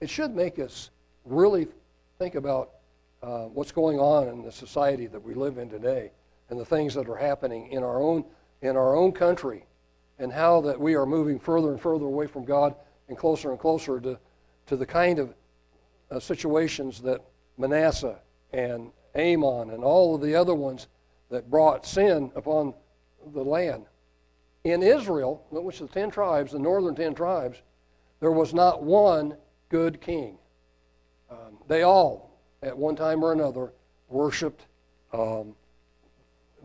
[0.00, 0.90] it should make us
[1.24, 1.66] really
[2.18, 2.72] think about
[3.22, 6.10] uh, what's going on in the society that we live in today
[6.50, 8.24] and the things that are happening in our own
[8.62, 9.66] in our own country
[10.18, 12.74] and how that we are moving further and further away from God
[13.08, 14.18] and closer and closer to,
[14.66, 15.34] to the kind of
[16.10, 17.20] uh, situations that
[17.58, 18.20] Manasseh
[18.52, 20.86] and Amon and all of the other ones
[21.30, 22.74] that brought sin upon
[23.34, 23.84] the land.
[24.64, 27.62] In Israel, which is the ten tribes, the northern ten tribes,
[28.20, 29.36] there was not one
[29.70, 30.38] good king.
[31.30, 32.31] Um, they all,
[32.62, 33.72] at one time or another,
[34.08, 34.66] worshipped
[35.12, 35.54] um,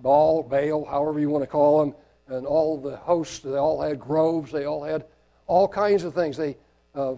[0.02, 1.96] Baal, Baal, however you want to call them,
[2.28, 3.40] and all the hosts.
[3.40, 4.52] They all had groves.
[4.52, 5.06] They all had
[5.48, 6.38] all kinds of things.
[6.38, 6.58] They,
[6.94, 7.16] uh,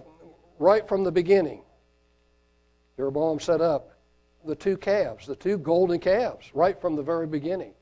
[0.60, 1.62] right from the beginning,
[2.96, 3.98] Jeroboam set up
[4.46, 7.74] the two calves, the two golden calves, right from the very beginning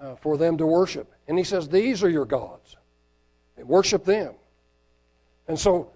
[0.00, 1.12] uh, for them to worship.
[1.26, 2.76] And he says, These are your gods.
[3.56, 4.34] Worship them.
[5.48, 5.90] And so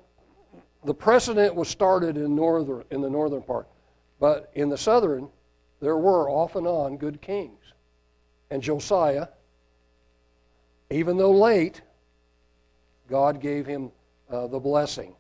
[0.84, 3.66] the precedent was started in, northern, in the northern part.
[4.24, 5.28] But in the southern,
[5.82, 7.60] there were off and on good kings.
[8.50, 9.28] And Josiah,
[10.88, 11.82] even though late,
[13.06, 13.92] God gave him
[14.30, 15.14] uh, the blessing.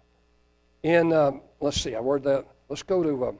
[0.84, 2.46] In, um, let's see, I word that.
[2.70, 3.38] Let's go to, um,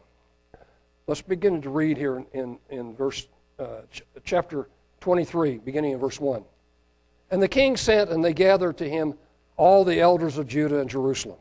[1.06, 3.26] let's begin to read here in, in, verse,
[3.58, 4.68] uh, ch- chapter
[5.00, 6.44] 23, beginning in verse 1.
[7.30, 9.14] And the king sent, and they gathered to him
[9.56, 11.38] all the elders of Judah and Jerusalem.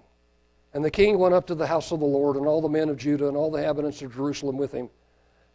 [0.73, 2.89] And the king went up to the house of the Lord, and all the men
[2.89, 4.89] of Judah and all the inhabitants of Jerusalem with him,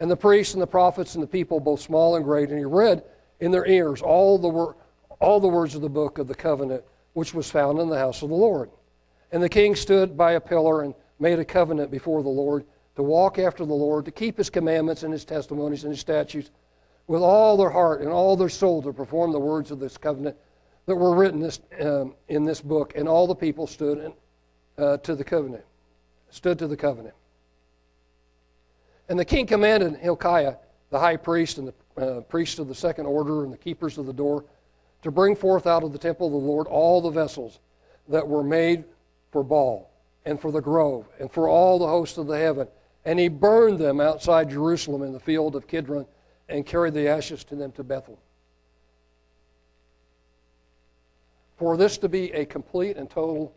[0.00, 2.50] and the priests and the prophets and the people, both small and great.
[2.50, 3.02] And he read
[3.40, 4.76] in their ears all the, wor-
[5.20, 8.22] all the words of the book of the covenant which was found in the house
[8.22, 8.70] of the Lord.
[9.32, 13.02] And the king stood by a pillar and made a covenant before the Lord to
[13.02, 16.50] walk after the Lord, to keep his commandments and his testimonies and his statutes
[17.06, 20.36] with all their heart and all their soul to perform the words of this covenant
[20.86, 22.92] that were written this, um, in this book.
[22.96, 24.12] And all the people stood in,
[24.78, 25.64] uh, to the covenant,
[26.30, 27.14] stood to the covenant.
[29.08, 30.56] And the king commanded Hilkiah,
[30.90, 34.06] the high priest, and the uh, priests of the second order, and the keepers of
[34.06, 34.44] the door,
[35.02, 37.58] to bring forth out of the temple of the Lord all the vessels
[38.08, 38.84] that were made
[39.32, 39.90] for Baal,
[40.24, 42.68] and for the grove, and for all the hosts of the heaven.
[43.04, 46.06] And he burned them outside Jerusalem in the field of Kidron,
[46.48, 48.18] and carried the ashes to them to Bethel.
[51.56, 53.52] For this to be a complete and total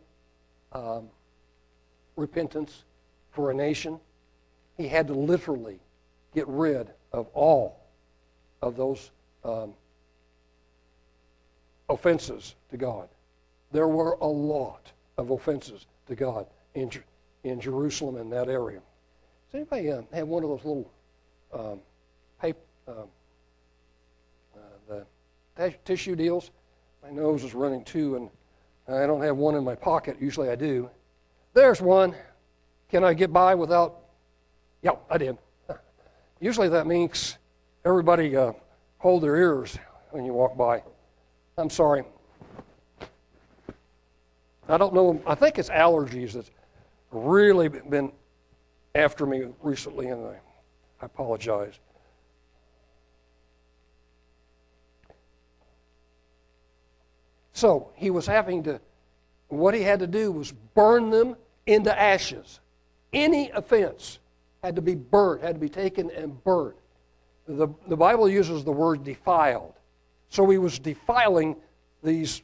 [0.72, 1.08] um,
[2.16, 2.84] repentance
[3.30, 3.98] for a nation,
[4.76, 5.78] he had to literally
[6.34, 7.80] get rid of all
[8.62, 9.10] of those
[9.44, 9.74] um,
[11.88, 13.08] offenses to God.
[13.70, 16.90] There were a lot of offenses to God in,
[17.44, 18.80] in Jerusalem in that area.
[19.50, 20.90] Does anybody uh, have one of those little
[21.52, 21.80] um,
[22.40, 22.58] paper,
[22.88, 23.08] um,
[24.90, 25.00] uh,
[25.56, 26.50] the tissue deals?
[27.02, 28.30] My nose is running too, and
[28.94, 30.16] I don't have one in my pocket.
[30.20, 30.90] Usually I do.
[31.54, 32.14] There's one.
[32.88, 34.00] Can I get by without?
[34.82, 35.38] Yeah, I did.
[36.40, 37.38] Usually that means
[37.84, 38.52] everybody uh,
[38.98, 39.78] hold their ears
[40.10, 40.82] when you walk by.
[41.56, 42.04] I'm sorry.
[44.68, 45.20] I don't know.
[45.26, 46.50] I think it's allergies that's
[47.10, 48.12] really been
[48.94, 50.36] after me recently, and I,
[51.00, 51.74] I apologize.
[57.62, 58.80] So he was having to,
[59.46, 62.58] what he had to do was burn them into ashes.
[63.12, 64.18] Any offense
[64.64, 66.74] had to be burnt, had to be taken and burnt.
[67.46, 69.74] The, the Bible uses the word defiled.
[70.28, 71.54] So he was defiling
[72.02, 72.42] these,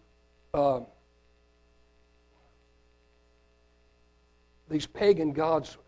[0.54, 0.82] uh,
[4.70, 5.78] these pagan gods'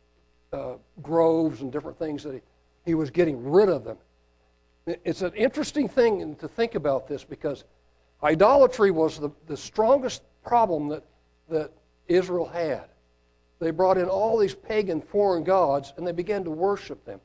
[0.52, 2.40] uh, groves and different things that he,
[2.84, 3.98] he was getting rid of them.
[4.88, 7.62] It's an interesting thing to think about this because
[8.22, 11.04] idolatry was the, the strongest problem that,
[11.48, 11.70] that
[12.08, 12.84] Israel had.
[13.58, 17.20] They brought in all these pagan foreign gods and they began to worship them.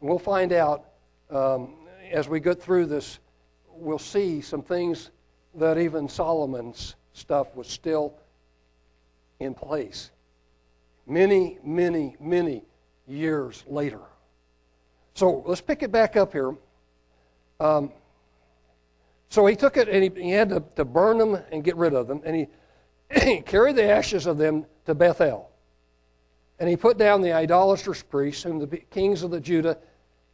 [0.00, 0.84] And we'll find out
[1.30, 1.74] um,
[2.12, 3.18] as we go through this
[3.76, 5.10] we'll see some things
[5.54, 8.14] that even Solomon's stuff was still
[9.40, 10.10] in place.
[11.06, 12.62] Many, many, many
[13.06, 14.00] years later.
[15.14, 16.54] So let's pick it back up here.
[17.60, 17.92] Um,
[19.34, 21.92] so he took it and he, he had to, to, burn them and get rid
[21.92, 22.22] of them.
[22.24, 22.46] And he,
[23.20, 25.50] he carried the ashes of them to Bethel.
[26.60, 29.76] And he put down the idolatrous priests, whom the kings of the Judah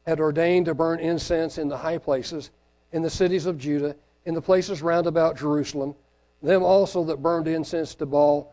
[0.06, 2.50] had ordained to burn incense in the high places
[2.92, 5.94] in the cities of Judah, in the places round about Jerusalem,
[6.42, 8.52] them also that burned incense to Baal,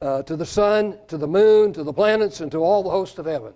[0.00, 3.18] uh, to the sun, to the moon, to the planets, and to all the hosts
[3.18, 3.54] of heaven.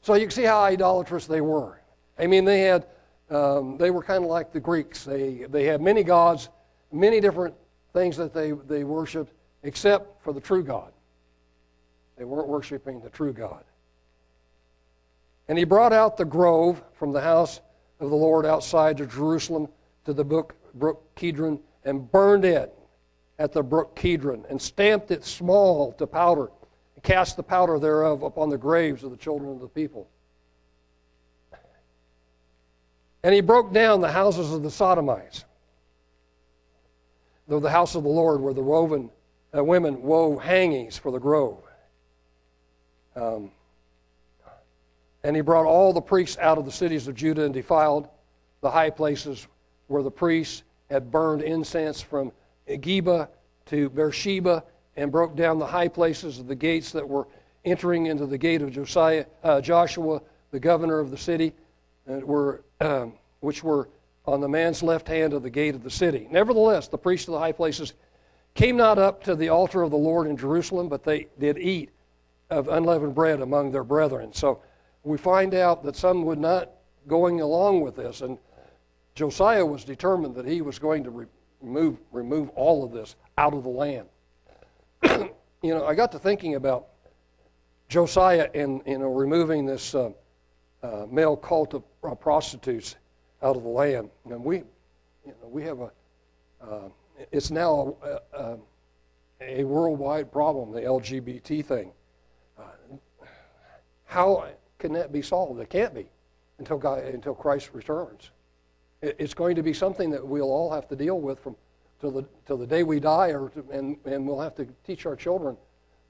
[0.00, 1.80] So you can see how idolatrous they were.
[2.16, 2.86] I mean, they had,
[3.30, 5.04] um, they were kind of like the Greeks.
[5.04, 6.48] They, they had many gods,
[6.92, 7.54] many different
[7.92, 10.92] things that they, they worshiped, except for the true God.
[12.16, 13.64] They weren't worshiping the true God.
[15.48, 17.60] And he brought out the grove from the house
[17.98, 19.68] of the Lord outside of Jerusalem
[20.04, 22.74] to the brook, brook Kidron and burned it
[23.38, 26.50] at the brook Kidron and stamped it small to powder
[26.94, 30.08] and cast the powder thereof upon the graves of the children of the people.
[33.22, 35.44] And he broke down the houses of the Sodomites,
[37.48, 39.10] though the house of the Lord where the woven
[39.56, 41.58] uh, women wove hangings for the grove.
[43.16, 43.50] Um,
[45.22, 48.08] and he brought all the priests out of the cities of Judah and defiled
[48.60, 49.46] the high places
[49.88, 52.32] where the priests had burned incense from
[52.68, 53.28] Geba
[53.66, 54.64] to Beersheba
[54.96, 57.26] and broke down the high places of the gates that were
[57.64, 61.52] entering into the gate of Josiah, uh, Joshua, the governor of the city,
[62.06, 63.88] were, um, which were
[64.26, 66.28] on the man's left hand of the gate of the city.
[66.30, 67.94] Nevertheless, the priests of the high places
[68.54, 71.90] came not up to the altar of the Lord in Jerusalem, but they did eat
[72.50, 74.32] of unleavened bread among their brethren.
[74.32, 74.60] So
[75.04, 76.70] we find out that some would not
[77.06, 78.38] going along with this, and
[79.14, 81.26] Josiah was determined that he was going to re-
[81.60, 84.08] remove remove all of this out of the land.
[85.02, 85.30] you
[85.62, 86.86] know, I got to thinking about
[87.88, 90.10] Josiah and you know removing this uh,
[90.82, 91.82] uh, male cult of
[92.20, 92.96] prostitutes
[93.42, 95.90] out of the land, and we, you know, we have a.
[96.60, 96.88] Uh,
[97.30, 98.58] it's now a, a,
[99.40, 101.92] a, worldwide problem, the LGBT thing.
[102.58, 102.96] Uh,
[104.06, 104.46] how
[104.78, 105.60] can that be solved?
[105.60, 106.06] It can't be
[106.58, 108.30] until God, until Christ returns.
[109.02, 111.56] It, it's going to be something that we'll all have to deal with from
[112.00, 115.06] till the till the day we die, or to, and and we'll have to teach
[115.06, 115.56] our children,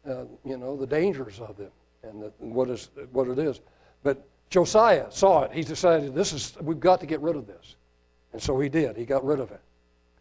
[0.09, 1.72] uh, you know, the dangers of it
[2.03, 3.61] and the, what is what it is.
[4.03, 5.52] But Josiah saw it.
[5.52, 7.76] He decided this is we've got to get rid of this,
[8.32, 8.96] and so he did.
[8.96, 9.60] He got rid of it.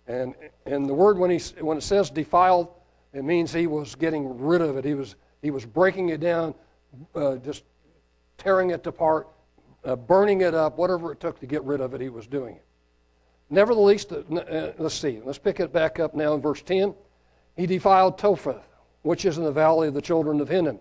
[0.07, 2.69] And and the word when he when it says defiled,
[3.11, 4.85] it means he was getting rid of it.
[4.85, 6.53] He was he was breaking it down,
[7.15, 7.63] uh, just
[8.37, 9.27] tearing it apart,
[9.83, 12.01] uh, burning it up, whatever it took to get rid of it.
[12.01, 12.65] He was doing it.
[13.49, 15.21] Nevertheless, uh, let's see.
[15.23, 16.93] Let's pick it back up now in verse 10.
[17.57, 18.61] He defiled Topheth,
[19.01, 20.79] which is in the valley of the children of Hinnom,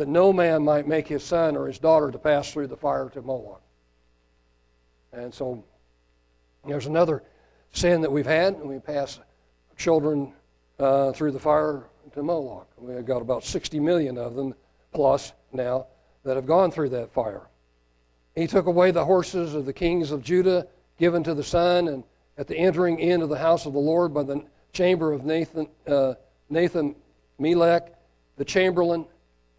[0.00, 3.10] that no man might make his sun or his daughter to pass through the fire
[3.10, 3.60] to Moloch.
[5.12, 5.62] And so
[6.66, 7.22] there's another
[7.72, 9.20] sin that we've had, and we pass
[9.76, 10.32] children
[10.78, 11.84] uh, through the fire
[12.14, 12.66] to Moloch.
[12.78, 14.54] We've got about 60 million of them
[14.90, 15.86] plus now
[16.24, 17.42] that have gone through that fire.
[18.34, 20.66] He took away the horses of the kings of Judah
[20.98, 22.04] given to the son, and
[22.38, 25.68] at the entering in of the house of the Lord by the chamber of Nathan,
[25.86, 26.14] uh,
[26.48, 26.94] Nathan
[27.38, 27.92] Melech,
[28.38, 29.04] the chamberlain,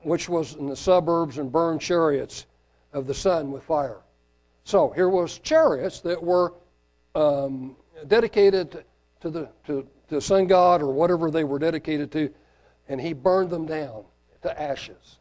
[0.04, 2.46] which was in the suburbs, and burned chariots
[2.94, 4.02] of the sun with fire.
[4.64, 6.54] So here was chariots that were
[7.16, 7.76] um,
[8.08, 8.84] dedicated
[9.22, 12.30] to the to, the sun god or whatever they were dedicated to,
[12.90, 14.04] and he burned them down
[14.42, 15.20] to ashes.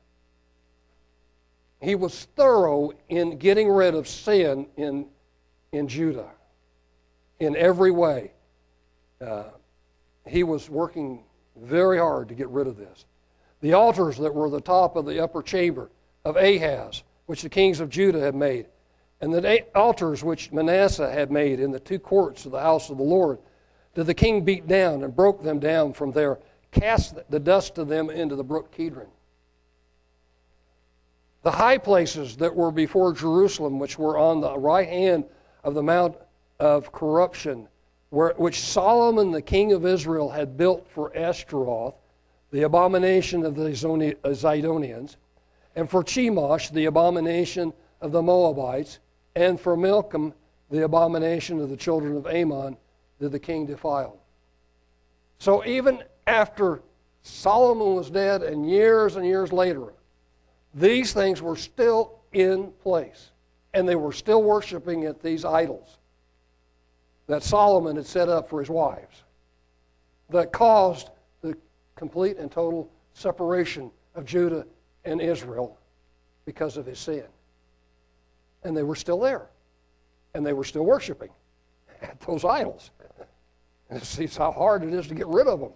[1.81, 5.07] He was thorough in getting rid of sin in,
[5.73, 6.31] in Judah
[7.38, 8.33] in every way.
[9.21, 9.45] Uh,
[10.27, 11.25] he was working
[11.57, 13.07] very hard to get rid of this.
[13.61, 15.90] The altars that were the top of the upper chamber
[16.25, 18.66] of Ahaz, which the kings of Judah had made,
[19.20, 22.96] and the altars which Manasseh had made in the two courts of the house of
[22.96, 23.38] the Lord,
[23.94, 26.38] did the king beat down and broke them down from there,
[26.70, 29.09] cast the dust of them into the brook Kidron.
[31.42, 35.25] The high places that were before Jerusalem, which were on the right hand
[35.64, 36.16] of the Mount
[36.59, 37.68] of Corruption,
[38.11, 41.94] where, which Solomon, the king of Israel, had built for Ashtaroth,
[42.50, 45.16] the abomination of the uh, Zidonians,
[45.76, 48.98] and for Chemosh, the abomination of the Moabites,
[49.36, 50.34] and for Milcom,
[50.70, 52.76] the abomination of the children of Ammon,
[53.18, 54.18] did the king defile.
[55.38, 56.82] So even after
[57.22, 59.92] Solomon was dead and years and years later,
[60.74, 63.30] these things were still in place,
[63.74, 65.98] and they were still worshiping at these idols
[67.26, 69.22] that Solomon had set up for his wives
[70.30, 71.10] that caused
[72.00, 74.66] complete and total separation of Judah
[75.04, 75.76] and Israel
[76.46, 77.24] because of his sin.
[78.64, 79.50] And they were still there,
[80.32, 81.28] and they were still worshiping
[82.00, 82.90] at those idols.
[83.90, 85.72] And it see how hard it is to get rid of them.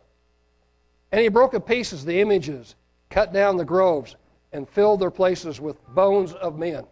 [1.13, 2.75] And he broke in pieces the images,
[3.11, 4.17] cut down the groves,
[4.51, 6.87] and filled their places with bones of men.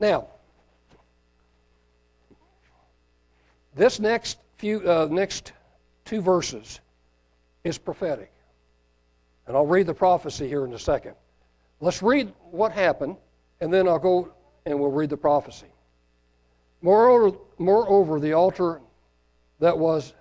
[0.00, 0.26] Now,
[3.76, 5.52] this next few uh, next
[6.08, 6.80] two verses
[7.64, 8.32] is prophetic.
[9.46, 11.14] And I'll read the prophecy here in a second.
[11.80, 13.16] Let's read what happened,
[13.60, 14.32] and then I'll go
[14.64, 15.66] and we'll read the prophecy.
[16.80, 18.80] Moreover, moreover the altar
[19.60, 20.14] that was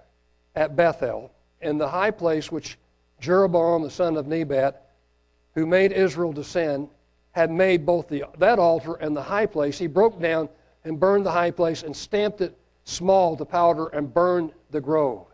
[0.56, 2.78] at Bethel, and the high place which
[3.22, 4.90] Jeroboam the son of Nebat,
[5.54, 6.90] who made Israel descend,
[7.32, 9.78] had made both the, that altar and the high place.
[9.78, 10.50] He broke down
[10.84, 15.28] and burned the high place and stamped it small to powder and burned the grove.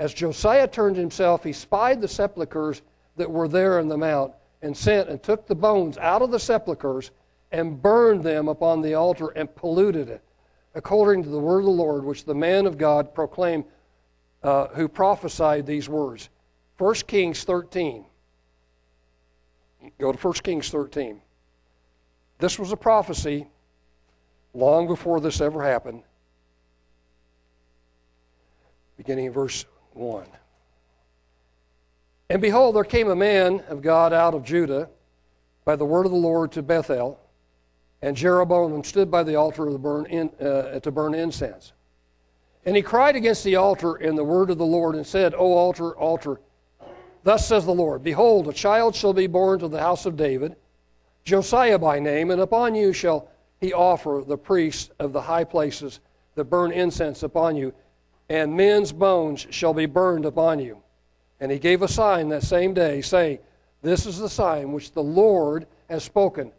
[0.00, 2.82] As Josiah turned himself, he spied the sepulchres
[3.16, 6.38] that were there in the mount and sent and took the bones out of the
[6.38, 7.10] sepulchres
[7.50, 10.22] and burned them upon the altar and polluted it,
[10.74, 13.64] according to the word of the Lord, which the man of God proclaimed,
[14.42, 16.28] uh, who prophesied these words.
[16.76, 18.04] 1 Kings 13.
[19.98, 21.20] Go to 1 Kings 13.
[22.38, 23.48] This was a prophecy
[24.54, 26.02] long before this ever happened,
[28.96, 29.64] beginning in verse
[29.98, 30.24] 1.
[32.30, 34.88] And behold, there came a man of God out of Judah
[35.64, 37.18] by the word of the Lord to Bethel,
[38.00, 41.72] and Jeroboam stood by the altar burn, in, uh, to burn incense.
[42.64, 45.52] And he cried against the altar in the word of the Lord and said, O
[45.52, 46.40] altar, altar,
[47.24, 50.56] Thus says the Lord Behold, a child shall be born to the house of David,
[51.24, 53.28] Josiah by name, and upon you shall
[53.60, 56.00] he offer the priests of the high places
[56.36, 57.74] that burn incense upon you,
[58.28, 60.78] and men's bones shall be burned upon you.
[61.40, 63.38] And he gave a sign that same day, saying,
[63.82, 66.52] This is the sign which the Lord has spoken.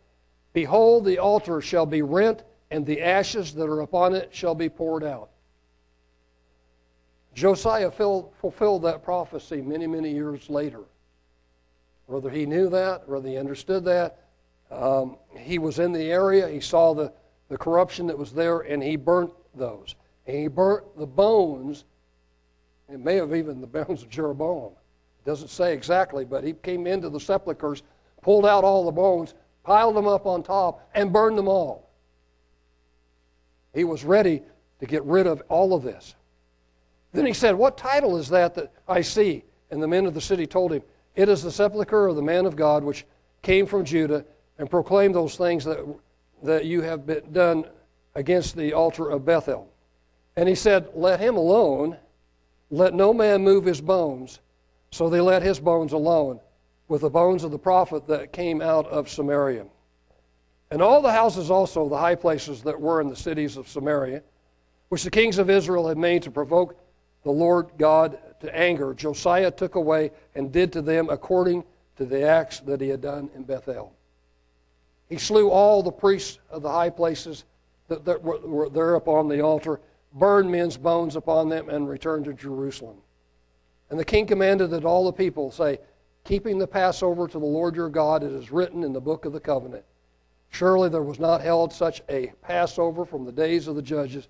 [0.54, 4.70] Behold, the altar shall be rent, and the ashes that are upon it shall be
[4.70, 5.30] poured out.
[7.34, 10.82] Josiah fulfilled that prophecy many, many years later.
[12.08, 14.26] Whether he knew that, whether he understood that,
[14.72, 17.12] um, he was in the area, he saw the,
[17.50, 19.96] the corruption that was there, and he burnt those.
[20.30, 21.86] He burnt the bones,
[22.88, 24.74] it may have even the bones of Jeroboam.
[24.74, 27.84] It doesn't say exactly, but he came into the sepulchres,
[28.22, 31.90] pulled out all the bones, piled them up on top, and burned them all.
[33.74, 34.42] He was ready
[34.80, 36.16] to get rid of all of this.
[37.12, 39.44] Then he said, What title is that that I see?
[39.72, 40.84] And the men of the city told him,
[41.16, 43.06] It is the sepulchre of the man of God which
[43.42, 44.26] came from Judah
[44.58, 45.86] and proclaimed those things that,
[46.44, 47.66] that you have done
[48.16, 49.72] against the altar of Bethel.
[50.40, 51.98] And he said, Let him alone.
[52.72, 54.40] Let no man move his bones.
[54.90, 56.40] So they let his bones alone,
[56.88, 59.66] with the bones of the prophet that came out of Samaria.
[60.72, 64.24] And all the houses also, the high places that were in the cities of Samaria,
[64.88, 66.80] which the kings of Israel had made to provoke
[67.24, 71.66] the Lord God to anger, Josiah took away and did to them according
[71.98, 73.94] to the acts that he had done in Bethel.
[75.10, 77.44] He slew all the priests of the high places
[77.90, 79.82] that, that were, were there upon the altar,
[80.14, 82.98] burned men's bones upon them, and return to Jerusalem.
[83.90, 85.80] And the king commanded that all the people say,
[86.24, 89.34] Keeping the Passover to the Lord your God, it is written in the book of
[89.34, 89.84] the covenant.
[90.50, 94.28] Surely there was not held such a Passover from the days of the judges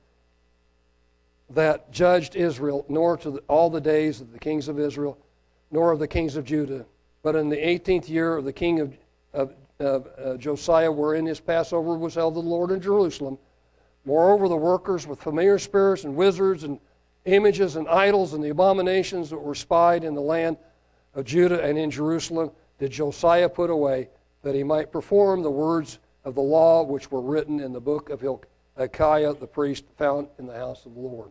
[1.50, 5.18] that judged Israel, nor to the, all the days of the kings of Israel,
[5.72, 6.86] nor of the kings of Judah.
[7.24, 8.98] But in the 18th year of the king of,
[9.34, 13.38] of, of uh, Josiah, wherein his Passover was held to the Lord in Jerusalem,
[14.06, 16.80] moreover, the workers with familiar spirits and wizards and
[17.26, 20.58] images and idols and the abominations that were spied in the land
[21.14, 24.10] of Judah and in Jerusalem did Josiah put away,
[24.42, 28.10] that he might perform the words of the law which were written in the book
[28.10, 31.30] of Hilkiah the priest found in the house of the Lord.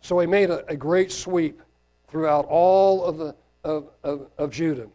[0.00, 1.60] So he made a, a great sweep
[2.08, 3.34] throughout all of, the,
[3.64, 4.88] of, of, of Judah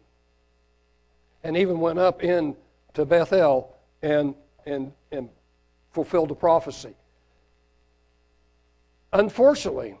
[1.44, 2.56] and even went up in
[2.94, 4.34] to Bethel and,
[4.66, 5.28] and, and
[5.94, 6.94] fulfilled the prophecy.
[9.12, 9.96] Unfortunately,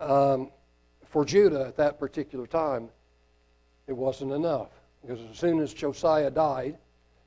[0.00, 0.50] um,
[1.06, 2.90] for Judah at that particular time,
[3.86, 4.68] it wasn't enough.
[5.00, 6.76] Because as soon as Josiah died,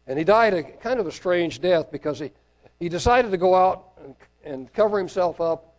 [0.06, 2.32] and he died a kind of a strange death because he,
[2.80, 5.74] he decided to go out and, and cover himself up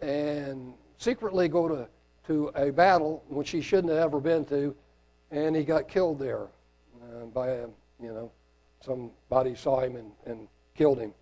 [0.00, 1.86] and secretly go to,
[2.26, 4.74] to a battle which he shouldn't have ever been to,
[5.30, 6.46] and he got killed there
[7.02, 7.66] uh, by a,
[8.00, 8.32] you know,
[8.84, 11.12] somebody saw him and, and killed him.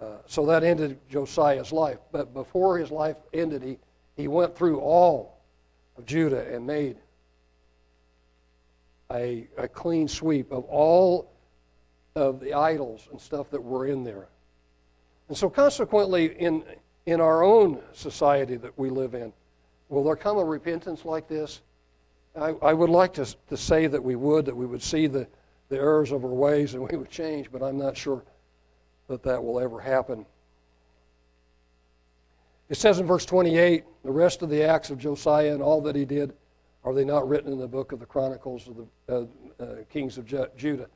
[0.00, 1.98] Uh, so that ended Josiah's life.
[2.10, 3.78] But before his life ended, he,
[4.16, 5.38] he went through all
[5.98, 6.96] of Judah and made
[9.12, 11.30] a, a clean sweep of all
[12.14, 14.28] of the idols and stuff that were in there.
[15.28, 16.64] And so, consequently, in,
[17.06, 19.32] in our own society that we live in,
[19.88, 21.60] will there come a repentance like this?
[22.36, 25.26] I, I would like to, to say that we would, that we would see the,
[25.68, 28.22] the errors of our ways and we would change, but I'm not sure
[29.10, 30.24] that that will ever happen.
[32.68, 35.96] It says in verse 28 the rest of the acts of Josiah and all that
[35.96, 36.32] he did,
[36.84, 40.16] are they not written in the book of the Chronicles of the uh, uh, Kings
[40.16, 40.88] of Ju- Judah?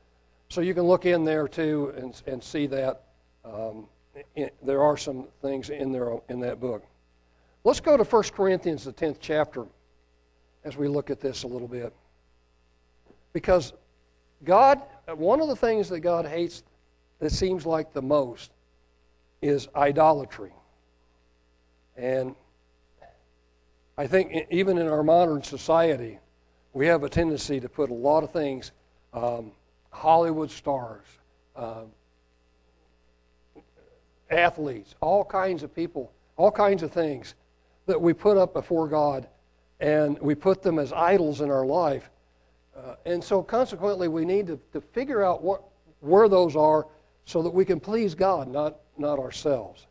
[0.49, 3.03] So you can look in there too and, and see that.
[3.43, 3.87] Um,
[4.35, 6.85] in, there are some things in there in that book.
[7.65, 9.65] Let's go to 1 Corinthians, the 10th chapter,
[10.63, 11.93] as we look at this a little bit.
[13.33, 13.73] Because
[14.45, 14.81] God,
[15.13, 16.63] one of the things that God hates
[17.19, 18.51] that seems like the most
[19.41, 20.53] is idolatry.
[21.95, 22.35] And
[23.97, 26.19] I think even in our modern society,
[26.73, 28.71] we have a tendency to put a lot of things,
[29.13, 29.51] um,
[29.91, 31.05] Hollywood stars,
[31.55, 31.83] uh,
[34.29, 37.35] athletes, all kinds of people, all kinds of things
[37.85, 39.27] that we put up before God,
[39.79, 42.09] and we put them as idols in our life.
[42.75, 45.61] Uh, and so, consequently, we need to, to figure out what,
[46.01, 46.87] where those are
[47.25, 49.85] so that we can please God, not, not ourselves.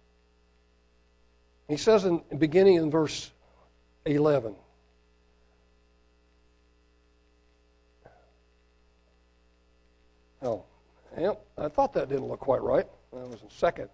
[1.69, 3.33] He says in beginning in verse
[4.07, 4.55] 11.
[10.43, 10.63] Oh,
[11.19, 12.87] yep, I thought that didn't look quite right.
[13.13, 13.89] That was in second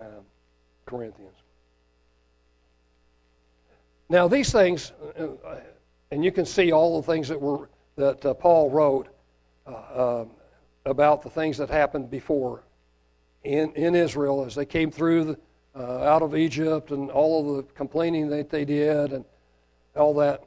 [0.00, 0.04] uh,
[0.84, 1.36] Corinthians.
[4.08, 5.56] Now, these things, uh,
[6.10, 9.08] and you can see all the things that were that uh, Paul wrote
[9.66, 10.30] uh, um,
[10.86, 12.62] about the things that happened before
[13.44, 15.38] in, in Israel as they came through the,
[15.74, 19.24] uh, out of Egypt and all of the complaining that they did and
[19.96, 20.42] all that.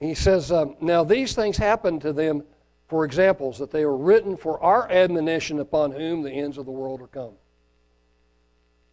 [0.00, 2.44] He says, um, Now these things happened to them
[2.88, 6.72] for examples, that they were written for our admonition upon whom the ends of the
[6.72, 7.32] world are come.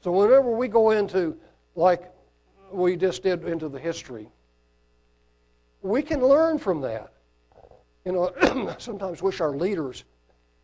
[0.02, 1.38] So whenever we go into,
[1.76, 2.12] like
[2.72, 4.28] we just did into the history,
[5.82, 7.14] we can learn from that.
[8.04, 10.04] You know, sometimes wish our leaders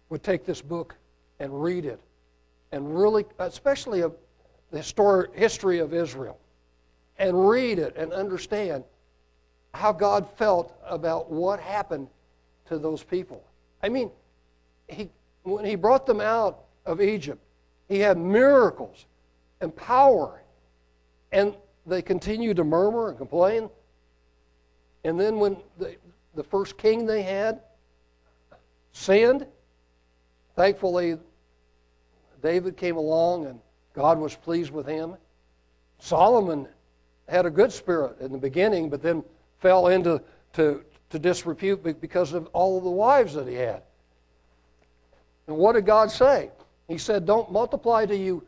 [0.10, 0.96] would take this book
[1.40, 2.00] and read it,
[2.72, 4.12] and really, especially the
[4.74, 6.38] histor- history of Israel,
[7.18, 8.84] and read it and understand
[9.74, 12.08] how God felt about what happened
[12.66, 13.44] to those people.
[13.84, 14.12] I mean,
[14.88, 15.10] he,
[15.44, 17.42] when he brought them out of Egypt,
[17.88, 19.06] he had miracles
[19.62, 20.42] and power,
[21.32, 21.54] and
[21.86, 23.70] they continued to murmur and complain.
[25.04, 25.96] And then when the,
[26.36, 27.62] the first king they had
[28.92, 29.46] sinned,
[30.60, 31.18] thankfully
[32.44, 33.62] David came along and
[33.94, 35.16] God was pleased with him.
[36.00, 36.68] Solomon
[37.30, 39.24] had a good spirit in the beginning, but then
[39.60, 40.22] fell into
[40.54, 43.84] to, to disrepute because of all of the wives that he had.
[45.48, 46.50] And what did God say?
[46.90, 48.46] He said, Don't multiply to you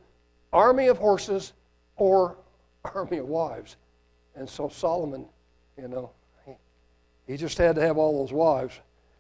[0.52, 1.54] army of horses
[1.96, 2.36] or
[2.94, 3.78] army of wives.
[4.36, 5.26] And so Solomon,
[5.78, 6.12] you know,
[6.46, 6.52] he,
[7.26, 8.78] he just had to have all those wives.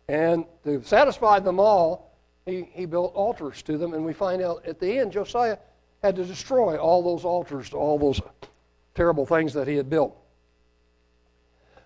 [0.09, 2.10] And to satisfy them all,
[2.45, 3.93] he, he built altars to them.
[3.93, 5.57] And we find out at the end, Josiah
[6.01, 8.21] had to destroy all those altars to all those
[8.95, 10.17] terrible things that he had built.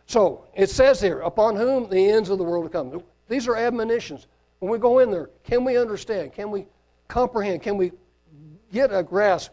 [0.07, 3.03] So it says here, upon whom the ends of the world come.
[3.27, 4.27] These are admonitions.
[4.59, 6.33] When we go in there, can we understand?
[6.33, 6.67] Can we
[7.07, 7.61] comprehend?
[7.61, 7.91] Can we
[8.71, 9.51] get a grasp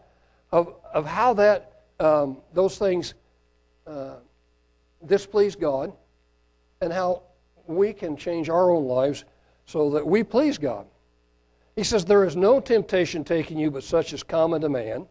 [0.53, 3.15] of, of how that um, those things
[3.87, 4.17] uh,
[5.07, 5.93] displease God
[6.81, 7.23] and how
[7.67, 9.25] we can change our own lives
[9.67, 10.87] so that we please God?
[11.77, 15.07] He says, There is no temptation taking you but such as common to man.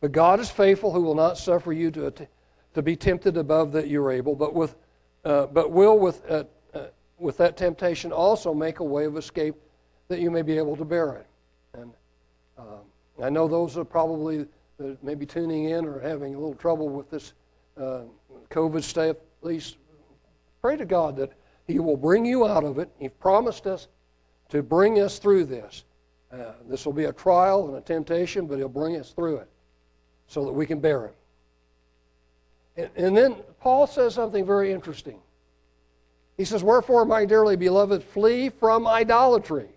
[0.00, 2.12] But God is faithful, who will not suffer you to,
[2.74, 4.76] to be tempted above that you're able, but with
[5.24, 6.84] uh, but will with uh, uh,
[7.18, 9.56] with that temptation also make a way of escape
[10.08, 11.26] that you may be able to bear it.
[11.74, 11.92] And
[12.58, 12.84] um,
[13.22, 14.46] I know those are probably
[14.78, 17.32] that may be tuning in or having a little trouble with this
[17.80, 18.02] uh,
[18.50, 19.16] COVID stuff.
[19.16, 19.78] At least
[20.60, 21.32] pray to God that
[21.66, 22.90] He will bring you out of it.
[22.98, 23.88] He promised us
[24.50, 25.84] to bring us through this.
[26.32, 29.48] Uh, this will be a trial and a temptation, but He'll bring us through it
[30.28, 31.14] so that we can bear it.
[32.76, 35.18] And, and then Paul says something very interesting.
[36.36, 39.68] He says, Wherefore, my dearly beloved, flee from idolatry.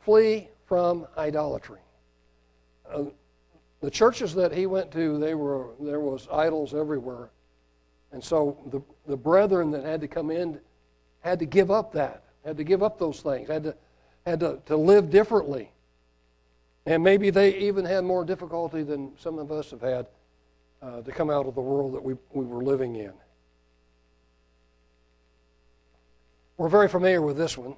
[0.00, 1.80] Flee from idolatry.
[2.90, 3.04] Uh,
[3.80, 7.30] the churches that he went to, they were, there was idols everywhere.
[8.16, 10.58] And so the, the brethren that had to come in
[11.20, 13.74] had to give up that, had to give up those things, had to,
[14.24, 15.70] had to, to live differently.
[16.86, 20.06] And maybe they even had more difficulty than some of us have had
[20.80, 23.12] uh, to come out of the world that we, we were living in.
[26.56, 27.76] We're very familiar with this one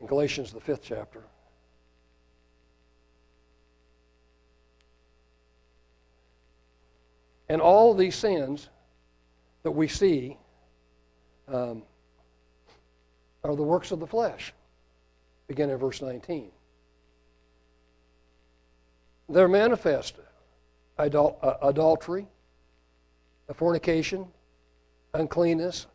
[0.00, 1.22] in Galatians, the fifth chapter.
[7.48, 8.68] And all these sins
[9.62, 10.36] that we see
[11.48, 11.82] um,
[13.44, 14.52] are the works of the flesh.
[15.48, 16.50] Begin in verse 19
[19.30, 20.16] they're manifest
[20.98, 22.26] Adul- uh, adultery,
[23.54, 24.26] fornication,
[25.14, 25.86] uncleanness,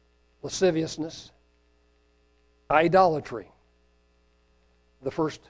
[0.42, 1.32] lasciviousness,
[2.72, 3.52] idolatry.
[5.04, 5.42] The first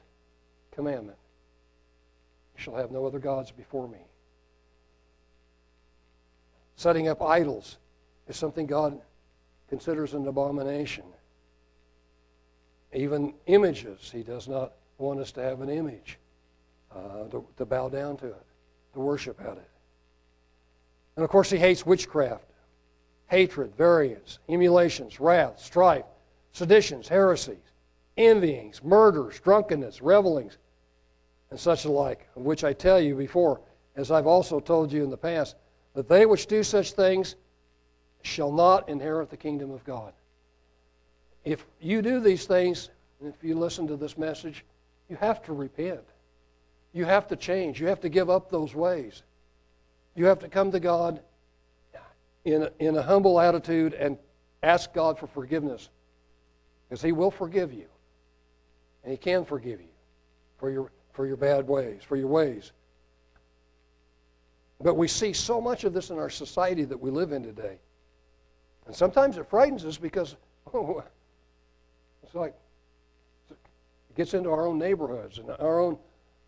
[0.71, 1.17] commandment
[2.57, 3.99] You shall have no other gods before me.
[6.75, 7.77] Setting up idols
[8.27, 8.99] is something God
[9.69, 11.03] considers an abomination.
[12.93, 16.17] Even images, He does not want us to have an image
[16.95, 18.45] uh, to, to bow down to it,
[18.93, 19.69] to worship at it.
[21.15, 22.45] And of course, he hates witchcraft,
[23.27, 26.05] hatred, variance, emulations, wrath, strife,
[26.51, 27.57] seditions, heresies,
[28.17, 30.57] envyings, murders, drunkenness, revelings,
[31.51, 33.61] and such alike, of which I tell you before,
[33.95, 35.55] as I've also told you in the past,
[35.93, 37.35] that they which do such things
[38.25, 40.13] shall not inherit the kingdom of God.
[41.43, 42.89] If you do these things,
[43.23, 44.65] if you listen to this message,
[45.09, 46.03] you have to repent.
[46.91, 47.79] You have to change.
[47.79, 49.21] You have to give up those ways.
[50.15, 51.19] You have to come to God
[52.45, 54.17] in a, in a humble attitude and
[54.63, 55.89] ask God for forgiveness
[56.87, 57.85] because He will forgive you.
[59.03, 59.93] And He can forgive you
[60.57, 62.71] for your, for your bad ways, for your ways.
[64.81, 67.77] But we see so much of this in our society that we live in today.
[68.85, 70.35] And sometimes it frightens us because
[70.73, 71.03] oh,
[72.23, 72.55] it's like
[73.49, 73.57] it
[74.15, 75.97] gets into our own neighborhoods and our own,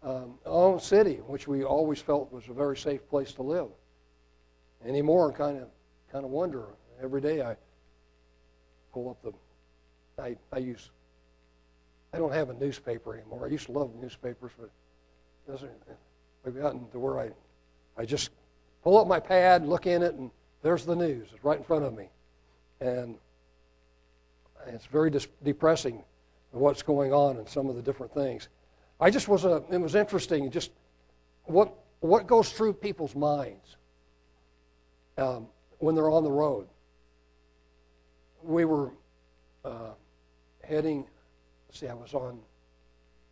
[0.04, 3.68] um, our own city, which we always felt was a very safe place to live.
[4.86, 5.68] Anymore, kind of,
[6.12, 6.66] kind of wonder.
[7.02, 7.56] Every day I
[8.94, 10.92] pull up the, I, I use,
[12.14, 13.46] I don't have a newspaper anymore.
[13.46, 14.70] I used to love newspapers, but
[15.48, 15.72] doesn't,
[16.46, 17.30] I've gotten to where I,
[17.98, 18.30] I just
[18.84, 20.32] pull up my pad, look in it, and
[20.62, 21.28] there's the news.
[21.34, 22.10] It's right in front of me.
[22.80, 23.18] And
[24.68, 25.12] it's very
[25.44, 26.04] depressing
[26.52, 28.50] what's going on and some of the different things.
[29.00, 30.72] I just was a, it was interesting just
[31.46, 33.78] what, what goes through people's minds
[35.18, 35.48] um,
[35.80, 36.68] when they're on the road.
[38.44, 38.92] We were
[39.64, 39.92] uh,
[40.64, 41.06] heading,
[41.72, 42.40] see, I was on,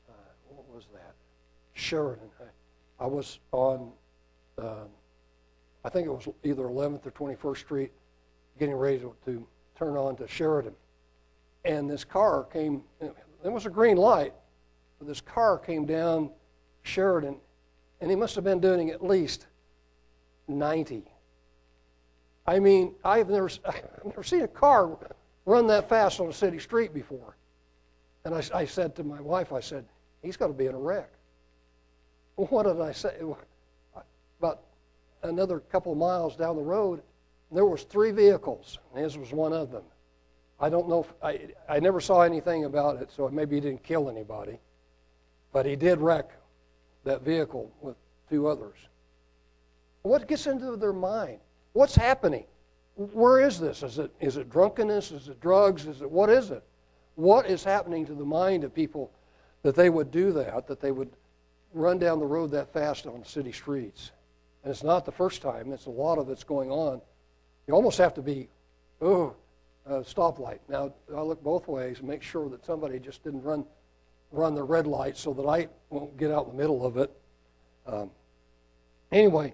[0.10, 0.14] uh,
[0.50, 1.14] what was that?
[1.74, 2.30] Sheridan.
[2.40, 3.92] I, I was on,
[4.58, 4.88] um,
[5.84, 7.92] I think it was either 11th or 21st Street,
[8.60, 9.46] getting ready to, to
[9.78, 10.74] turn on to Sheridan.
[11.64, 14.34] And this car came, there was a green light,
[15.00, 16.30] but this car came down
[16.84, 17.38] Sheridan,
[18.00, 19.48] and he must have been doing at least
[20.48, 21.04] 90.
[22.48, 24.98] I mean, I've never, I've never seen a car
[25.46, 27.36] run that fast on a city street before.
[28.24, 29.86] And I, I said to my wife, I said,
[30.22, 31.10] he's got to be in a wreck.
[32.36, 33.16] Well, what did I say?
[34.40, 34.62] About
[35.24, 37.02] another couple of miles down the road,
[37.52, 39.84] there was three vehicles, and his was one of them.
[40.60, 43.84] I don't know if I, I never saw anything about it, so maybe he didn't
[43.84, 44.60] kill anybody.
[45.52, 46.32] But he did wreck
[47.04, 47.96] that vehicle with
[48.30, 48.78] two others.
[50.02, 51.40] What gets into their mind?
[51.74, 52.46] What's happening?
[52.96, 53.84] Where is this?
[53.84, 55.12] Is it, is it drunkenness?
[55.12, 55.88] Is it drugs?
[55.88, 56.64] Is it what is it?
[57.16, 59.12] What is happening to the mind of people
[59.64, 61.10] that they would do that, that they would
[61.74, 64.12] run down the road that fast on city streets?
[64.64, 67.02] And it's not the first time, it's a lot of it's going on.
[67.68, 68.50] You almost have to be,
[69.02, 69.36] oh,
[69.86, 70.60] a stoplight.
[70.68, 73.66] Now, I look both ways and make sure that somebody just didn't run,
[74.32, 77.12] run the red light so that I won't get out in the middle of it.
[77.86, 78.10] Um,
[79.12, 79.54] anyway,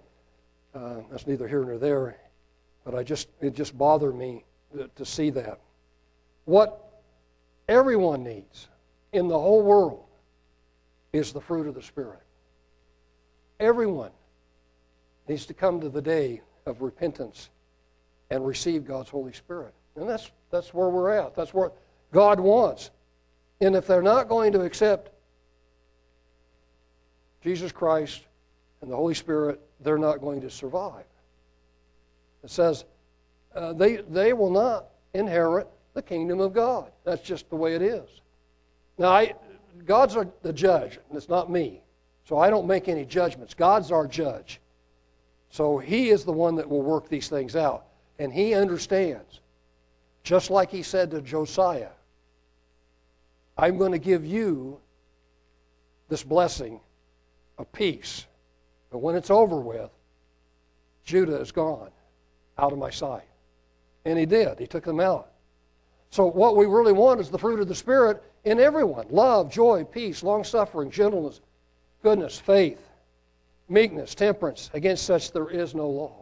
[0.73, 2.17] uh, that's neither here nor there,
[2.85, 5.59] but I just it just bothered me to, to see that.
[6.45, 6.81] What
[7.67, 8.67] everyone needs
[9.11, 10.05] in the whole world
[11.11, 12.21] is the fruit of the Spirit.
[13.59, 14.11] Everyone
[15.27, 17.49] needs to come to the day of repentance
[18.31, 19.73] and receive God's Holy Spirit.
[19.95, 21.35] And that's, that's where we're at.
[21.35, 21.77] That's what
[22.11, 22.89] God wants.
[23.59, 25.11] And if they're not going to accept
[27.43, 28.21] Jesus Christ
[28.81, 31.03] and the Holy Spirit, they're not going to survive.
[32.43, 32.85] It says
[33.53, 36.89] uh, they, they will not inherit the kingdom of God.
[37.03, 38.09] That's just the way it is.
[38.97, 39.33] Now, I,
[39.85, 41.81] God's our, the judge, and it's not me.
[42.25, 43.53] So I don't make any judgments.
[43.53, 44.61] God's our judge.
[45.49, 47.87] So He is the one that will work these things out.
[48.21, 49.39] And He understands.
[50.23, 51.89] Just like He said to Josiah,
[53.57, 54.79] I'm going to give you
[56.07, 56.79] this blessing
[57.57, 58.27] of peace.
[58.91, 59.89] But when it's over with,
[61.03, 61.89] Judah is gone
[62.59, 63.23] out of my sight.
[64.05, 64.59] And he did.
[64.59, 65.31] He took them out.
[66.09, 69.83] So, what we really want is the fruit of the Spirit in everyone love, joy,
[69.83, 71.41] peace, long suffering, gentleness,
[72.03, 72.89] goodness, faith,
[73.69, 74.69] meekness, temperance.
[74.73, 76.20] Against such there is no law.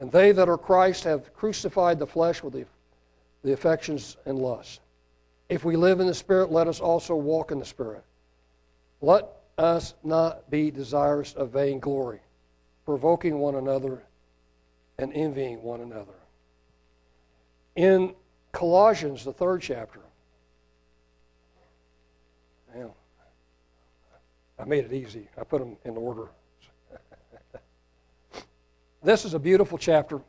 [0.00, 2.66] And they that are Christ have crucified the flesh with the,
[3.42, 4.80] the affections and lusts.
[5.48, 8.04] If we live in the Spirit, let us also walk in the Spirit.
[9.00, 12.20] Let us not be desirous of vainglory,
[12.84, 14.02] provoking one another
[14.98, 16.12] and envying one another.
[17.76, 18.14] In
[18.52, 20.00] Colossians, the third chapter,
[24.58, 25.28] I made it easy.
[25.38, 26.28] I put them in order.
[29.02, 30.20] This is a beautiful chapter.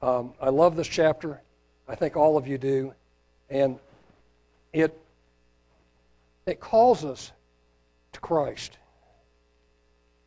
[0.00, 1.40] Um, I love this chapter.
[1.88, 2.94] I think all of you do.
[3.50, 3.78] And
[4.72, 4.96] it,
[6.46, 7.32] it calls us
[8.12, 8.78] to Christ.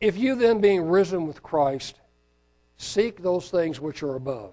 [0.00, 1.96] If you then, being risen with Christ,
[2.76, 4.52] seek those things which are above,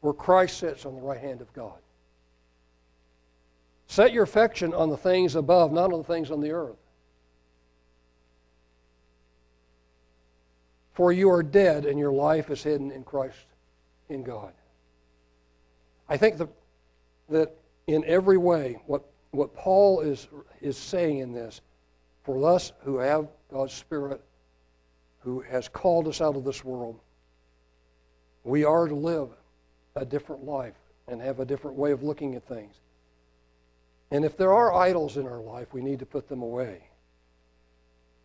[0.00, 1.78] where Christ sits on the right hand of God.
[3.86, 6.79] Set your affection on the things above, not on the things on the earth.
[10.92, 13.46] For you are dead, and your life is hidden in Christ,
[14.08, 14.52] in God.
[16.08, 16.48] I think that,
[17.28, 17.54] that
[17.86, 20.28] in every way, what, what Paul is,
[20.60, 21.60] is saying in this
[22.24, 24.20] for us who have God's Spirit,
[25.20, 26.98] who has called us out of this world,
[28.44, 29.28] we are to live
[29.96, 30.74] a different life
[31.08, 32.74] and have a different way of looking at things.
[34.10, 36.82] And if there are idols in our life, we need to put them away.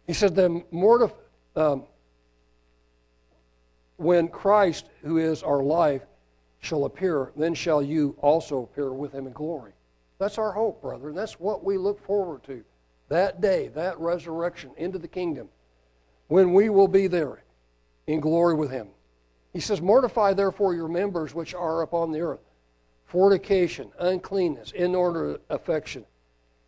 [0.08, 1.14] He said, then mortif-
[1.56, 1.84] um,
[3.98, 6.04] when Christ, who is our life,
[6.60, 9.74] shall appear, then shall you also appear with him in glory.
[10.18, 12.64] That's our hope, brother, and that's what we look forward to.
[13.10, 15.50] That day, that resurrection into the kingdom,
[16.28, 17.44] when we will be there
[18.08, 18.88] in glory with him.
[19.54, 22.40] He says, Mortify therefore your members which are upon the earth
[23.06, 26.04] fornication, uncleanness, inordinate affection,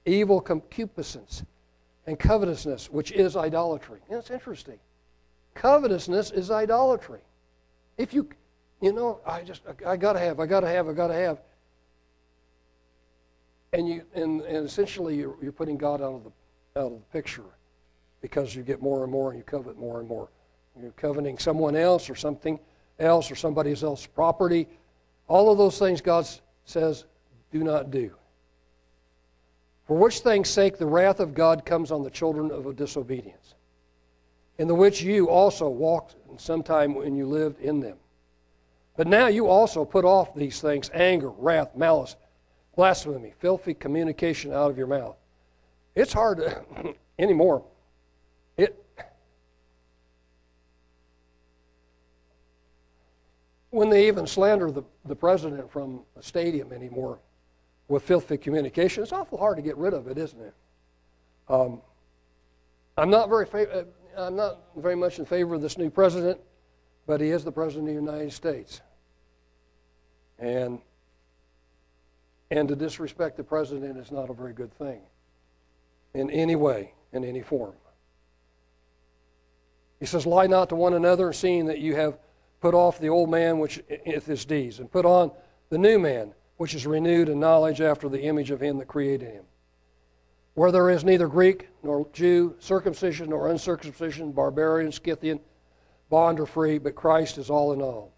[0.05, 1.43] evil concupiscence,
[2.05, 3.99] and covetousness, which is idolatry.
[4.07, 4.79] And it's interesting.
[5.57, 7.19] Covetousness is idolatry.
[7.97, 8.29] If you,
[8.79, 11.39] you know, I just, I, gotta have, I gotta have, I gotta have.
[13.73, 17.05] And you, and, and essentially you're, you're putting God out of the, out of the
[17.11, 17.43] picture
[18.21, 20.29] because you get more and more and you covet more and more.
[20.79, 22.59] You're coveting someone else or something
[22.99, 24.67] else or somebody else's property.
[25.27, 26.27] All of those things God
[26.65, 27.05] says,
[27.51, 28.11] do not do.
[29.87, 33.55] For which things sake the wrath of God comes on the children of disobedience
[34.57, 37.97] in the which you also walked sometime when you lived in them.
[38.95, 42.15] But now you also put off these things anger, wrath, malice,
[42.75, 45.15] blasphemy, filthy communication out of your mouth.
[45.95, 47.63] It's hard to, anymore.
[48.57, 48.83] It,
[53.69, 57.19] when they even slander the, the president from a stadium anymore
[57.87, 60.53] with filthy communication, it's awful hard to get rid of it, isn't it?
[61.47, 61.81] Um,
[62.97, 63.85] I'm not very fa-
[64.17, 66.39] I'm not very much in favor of this new president,
[67.05, 68.81] but he is the president of the United States.
[70.39, 70.79] And,
[72.49, 75.01] and to disrespect the president is not a very good thing
[76.15, 77.73] in any way, in any form.
[79.99, 82.17] He says, Lie not to one another, seeing that you have
[82.59, 85.31] put off the old man which is his deeds, and put on
[85.69, 89.29] the new man, which is renewed in knowledge after the image of him that created
[89.29, 89.43] him
[90.57, 95.39] where there is neither Greek nor Jew, circumcision nor uncircumcision, barbarian, Scythian,
[96.09, 98.11] bond or free, but Christ is all in all.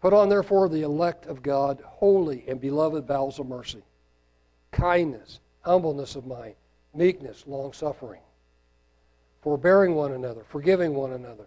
[0.00, 3.84] Put on, therefore, the elect of God, holy and beloved bowels of mercy,
[4.72, 6.56] kindness, humbleness of mind,
[6.92, 8.22] meekness, long suffering,
[9.42, 11.46] forbearing one another, forgiving one another.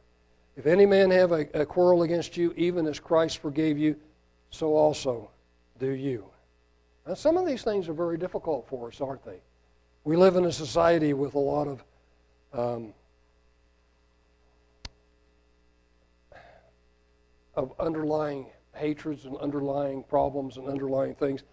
[0.55, 3.97] If any man have a, a quarrel against you, even as Christ forgave you,
[4.51, 5.29] so also
[5.79, 6.32] do you.
[7.08, 9.39] Now, some of these things are very difficult for us, aren't they?
[10.04, 11.84] We live in a society with a lot of
[12.54, 12.93] um,
[17.56, 21.43] of underlying hatreds and underlying problems and underlying things,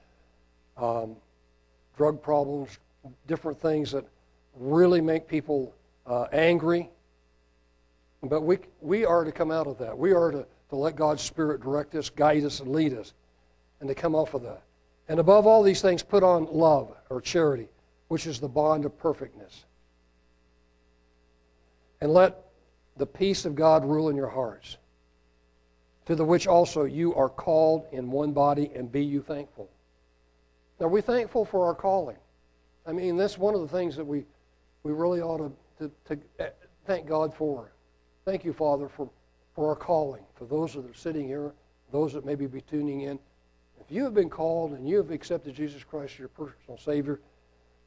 [0.76, 1.16] um,
[1.96, 2.78] drug problems,
[3.26, 4.04] different things that
[4.56, 5.74] really make people
[6.06, 6.88] uh, angry.
[8.22, 9.96] But we, we are to come out of that.
[9.96, 13.12] We are to, to let God's Spirit direct us, guide us, and lead us,
[13.80, 14.62] and to come off of that.
[15.10, 17.66] And above all these things, put on love or charity,
[18.06, 19.64] which is the bond of perfectness.
[22.00, 22.44] And let
[22.96, 24.76] the peace of God rule in your hearts,
[26.06, 29.68] to the which also you are called in one body, and be you thankful.
[30.78, 32.18] Are we thankful for our calling?
[32.86, 34.24] I mean, that's one of the things that we,
[34.84, 36.50] we really ought to, to, to eh,
[36.86, 37.72] thank God for.
[38.24, 39.10] Thank you, Father, for,
[39.56, 41.52] for our calling, for those that are sitting here,
[41.90, 43.18] those that maybe be tuning in
[43.90, 47.20] you have been called and you have accepted Jesus Christ as your personal Savior,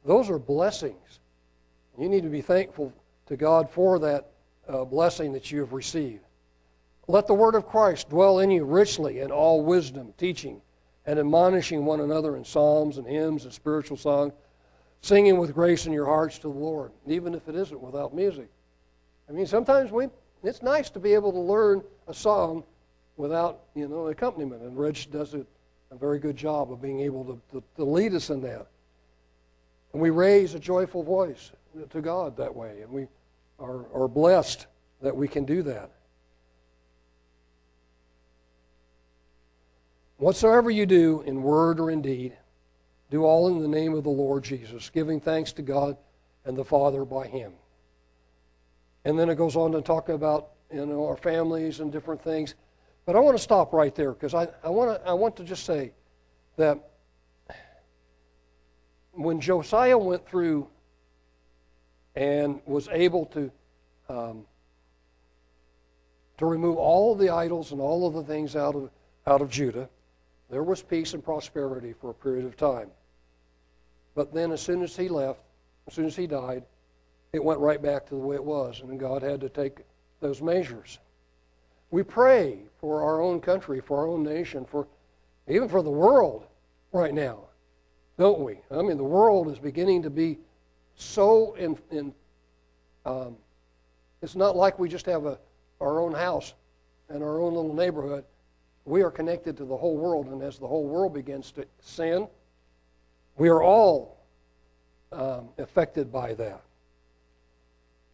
[0.04, 1.20] those are blessings.
[1.98, 2.92] You need to be thankful
[3.26, 4.30] to God for that
[4.68, 6.24] uh, blessing that you have received.
[7.06, 10.60] Let the word of Christ dwell in you richly in all wisdom, teaching
[11.06, 14.32] and admonishing one another in psalms and hymns and spiritual songs,
[15.02, 18.48] singing with grace in your hearts to the Lord, even if it isn't without music.
[19.28, 20.08] I mean, sometimes we,
[20.42, 22.64] it's nice to be able to learn a song
[23.16, 25.46] without, you know, accompaniment, and Reg does it
[25.94, 28.66] a very good job of being able to, to, to lead us in that.
[29.92, 31.52] And we raise a joyful voice
[31.90, 33.06] to God that way, and we
[33.60, 34.66] are, are blessed
[35.02, 35.90] that we can do that.
[40.18, 42.36] Whatsoever you do in word or in deed,
[43.10, 45.96] do all in the name of the Lord Jesus, giving thanks to God
[46.44, 47.52] and the Father by Him.
[49.04, 52.54] And then it goes on to talk about you know our families and different things.
[53.06, 55.44] But I want to stop right there because I, I, want to, I want to
[55.44, 55.92] just say
[56.56, 56.78] that
[59.12, 60.68] when Josiah went through
[62.16, 63.50] and was able to
[64.08, 64.44] um,
[66.38, 68.90] to remove all of the idols and all of the things out of
[69.26, 69.88] out of Judah,
[70.50, 72.90] there was peace and prosperity for a period of time.
[74.14, 75.40] But then, as soon as he left,
[75.86, 76.64] as soon as he died,
[77.32, 79.80] it went right back to the way it was, and God had to take
[80.20, 80.98] those measures.
[81.94, 84.88] We pray for our own country, for our own nation, for
[85.46, 86.44] even for the world
[86.90, 87.44] right now,
[88.18, 88.58] don't we?
[88.68, 90.40] I mean, the world is beginning to be
[90.96, 92.12] so in, in
[93.06, 93.36] um,
[94.22, 95.38] it's not like we just have a,
[95.80, 96.54] our own house
[97.10, 98.24] and our own little neighborhood,
[98.84, 100.26] we are connected to the whole world.
[100.26, 102.26] And as the whole world begins to sin,
[103.36, 104.18] we are all
[105.12, 106.60] um, affected by that.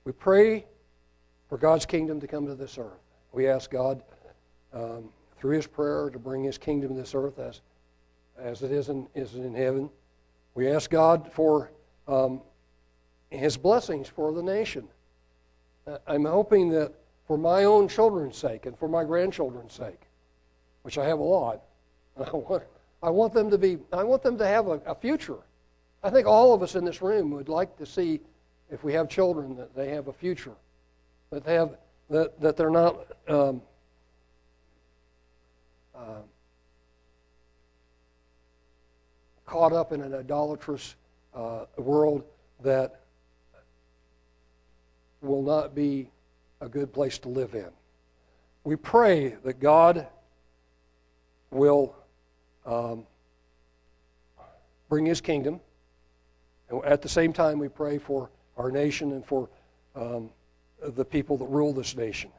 [0.05, 0.67] We pray
[1.49, 3.10] for God's kingdom to come to this earth.
[3.33, 4.03] We ask God
[4.73, 7.61] um, through His prayer to bring His kingdom to this earth as,
[8.39, 9.91] as it is in, is in heaven.
[10.55, 11.71] We ask God for
[12.09, 12.41] um,
[13.31, 14.89] His blessings for the nation.
[16.07, 16.93] I'm hoping that
[17.27, 20.01] for my own children's sake and for my grandchildren's sake,
[20.83, 21.63] which I have a lot,
[22.17, 22.65] I want,
[23.03, 25.39] I want them to be, I want them to have a, a future.
[26.03, 28.21] I think all of us in this room would like to see,
[28.71, 30.55] if we have children, that they have a future,
[31.31, 31.77] that they have,
[32.11, 33.63] that, that they're not um,
[35.95, 36.23] uh,
[39.47, 40.97] caught up in an idolatrous
[41.35, 42.25] uh, world
[42.63, 43.01] that
[45.23, 46.09] will not be
[46.61, 47.69] a good place to live in.
[48.65, 50.07] We pray that God
[51.51, 51.95] will
[52.67, 53.07] um,
[54.89, 55.61] bring His kingdom.
[56.69, 59.49] And at the same time, we pray for our nation and for
[59.95, 60.31] um,
[60.83, 62.31] the people that rule this nation.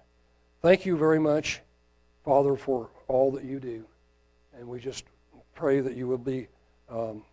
[0.62, 1.62] Thank you very much,
[2.24, 3.86] Father, for all that you do.
[4.58, 5.06] And we just
[5.56, 6.48] pray that you will be
[6.90, 7.24] um,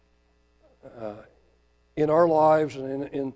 [1.00, 1.14] uh,
[1.96, 3.34] in our lives and, in, in,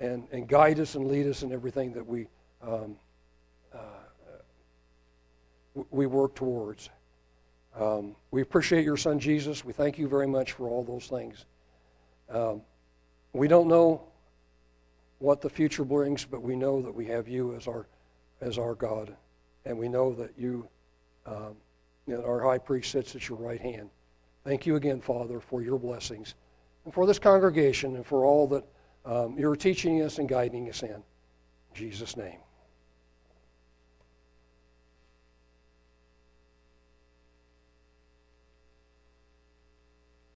[0.00, 2.28] and, and guide us and lead us in everything that we,
[2.62, 2.96] um,
[3.74, 3.78] uh,
[5.90, 6.90] we work towards.
[7.78, 9.64] Um, we appreciate your son Jesus.
[9.64, 11.44] We thank you very much for all those things.
[12.30, 12.62] Um,
[13.32, 14.02] we don't know
[15.24, 17.86] what the future brings, but we know that we have you as our
[18.42, 19.16] as our God,
[19.64, 20.68] and we know that you,
[21.24, 21.56] um,
[22.06, 23.88] that our high priest sits at your right hand.
[24.44, 26.34] Thank you again, Father, for your blessings,
[26.84, 28.64] and for this congregation, and for all that
[29.06, 30.90] um, you're teaching us and guiding us in.
[30.90, 31.02] In
[31.72, 32.38] Jesus' name.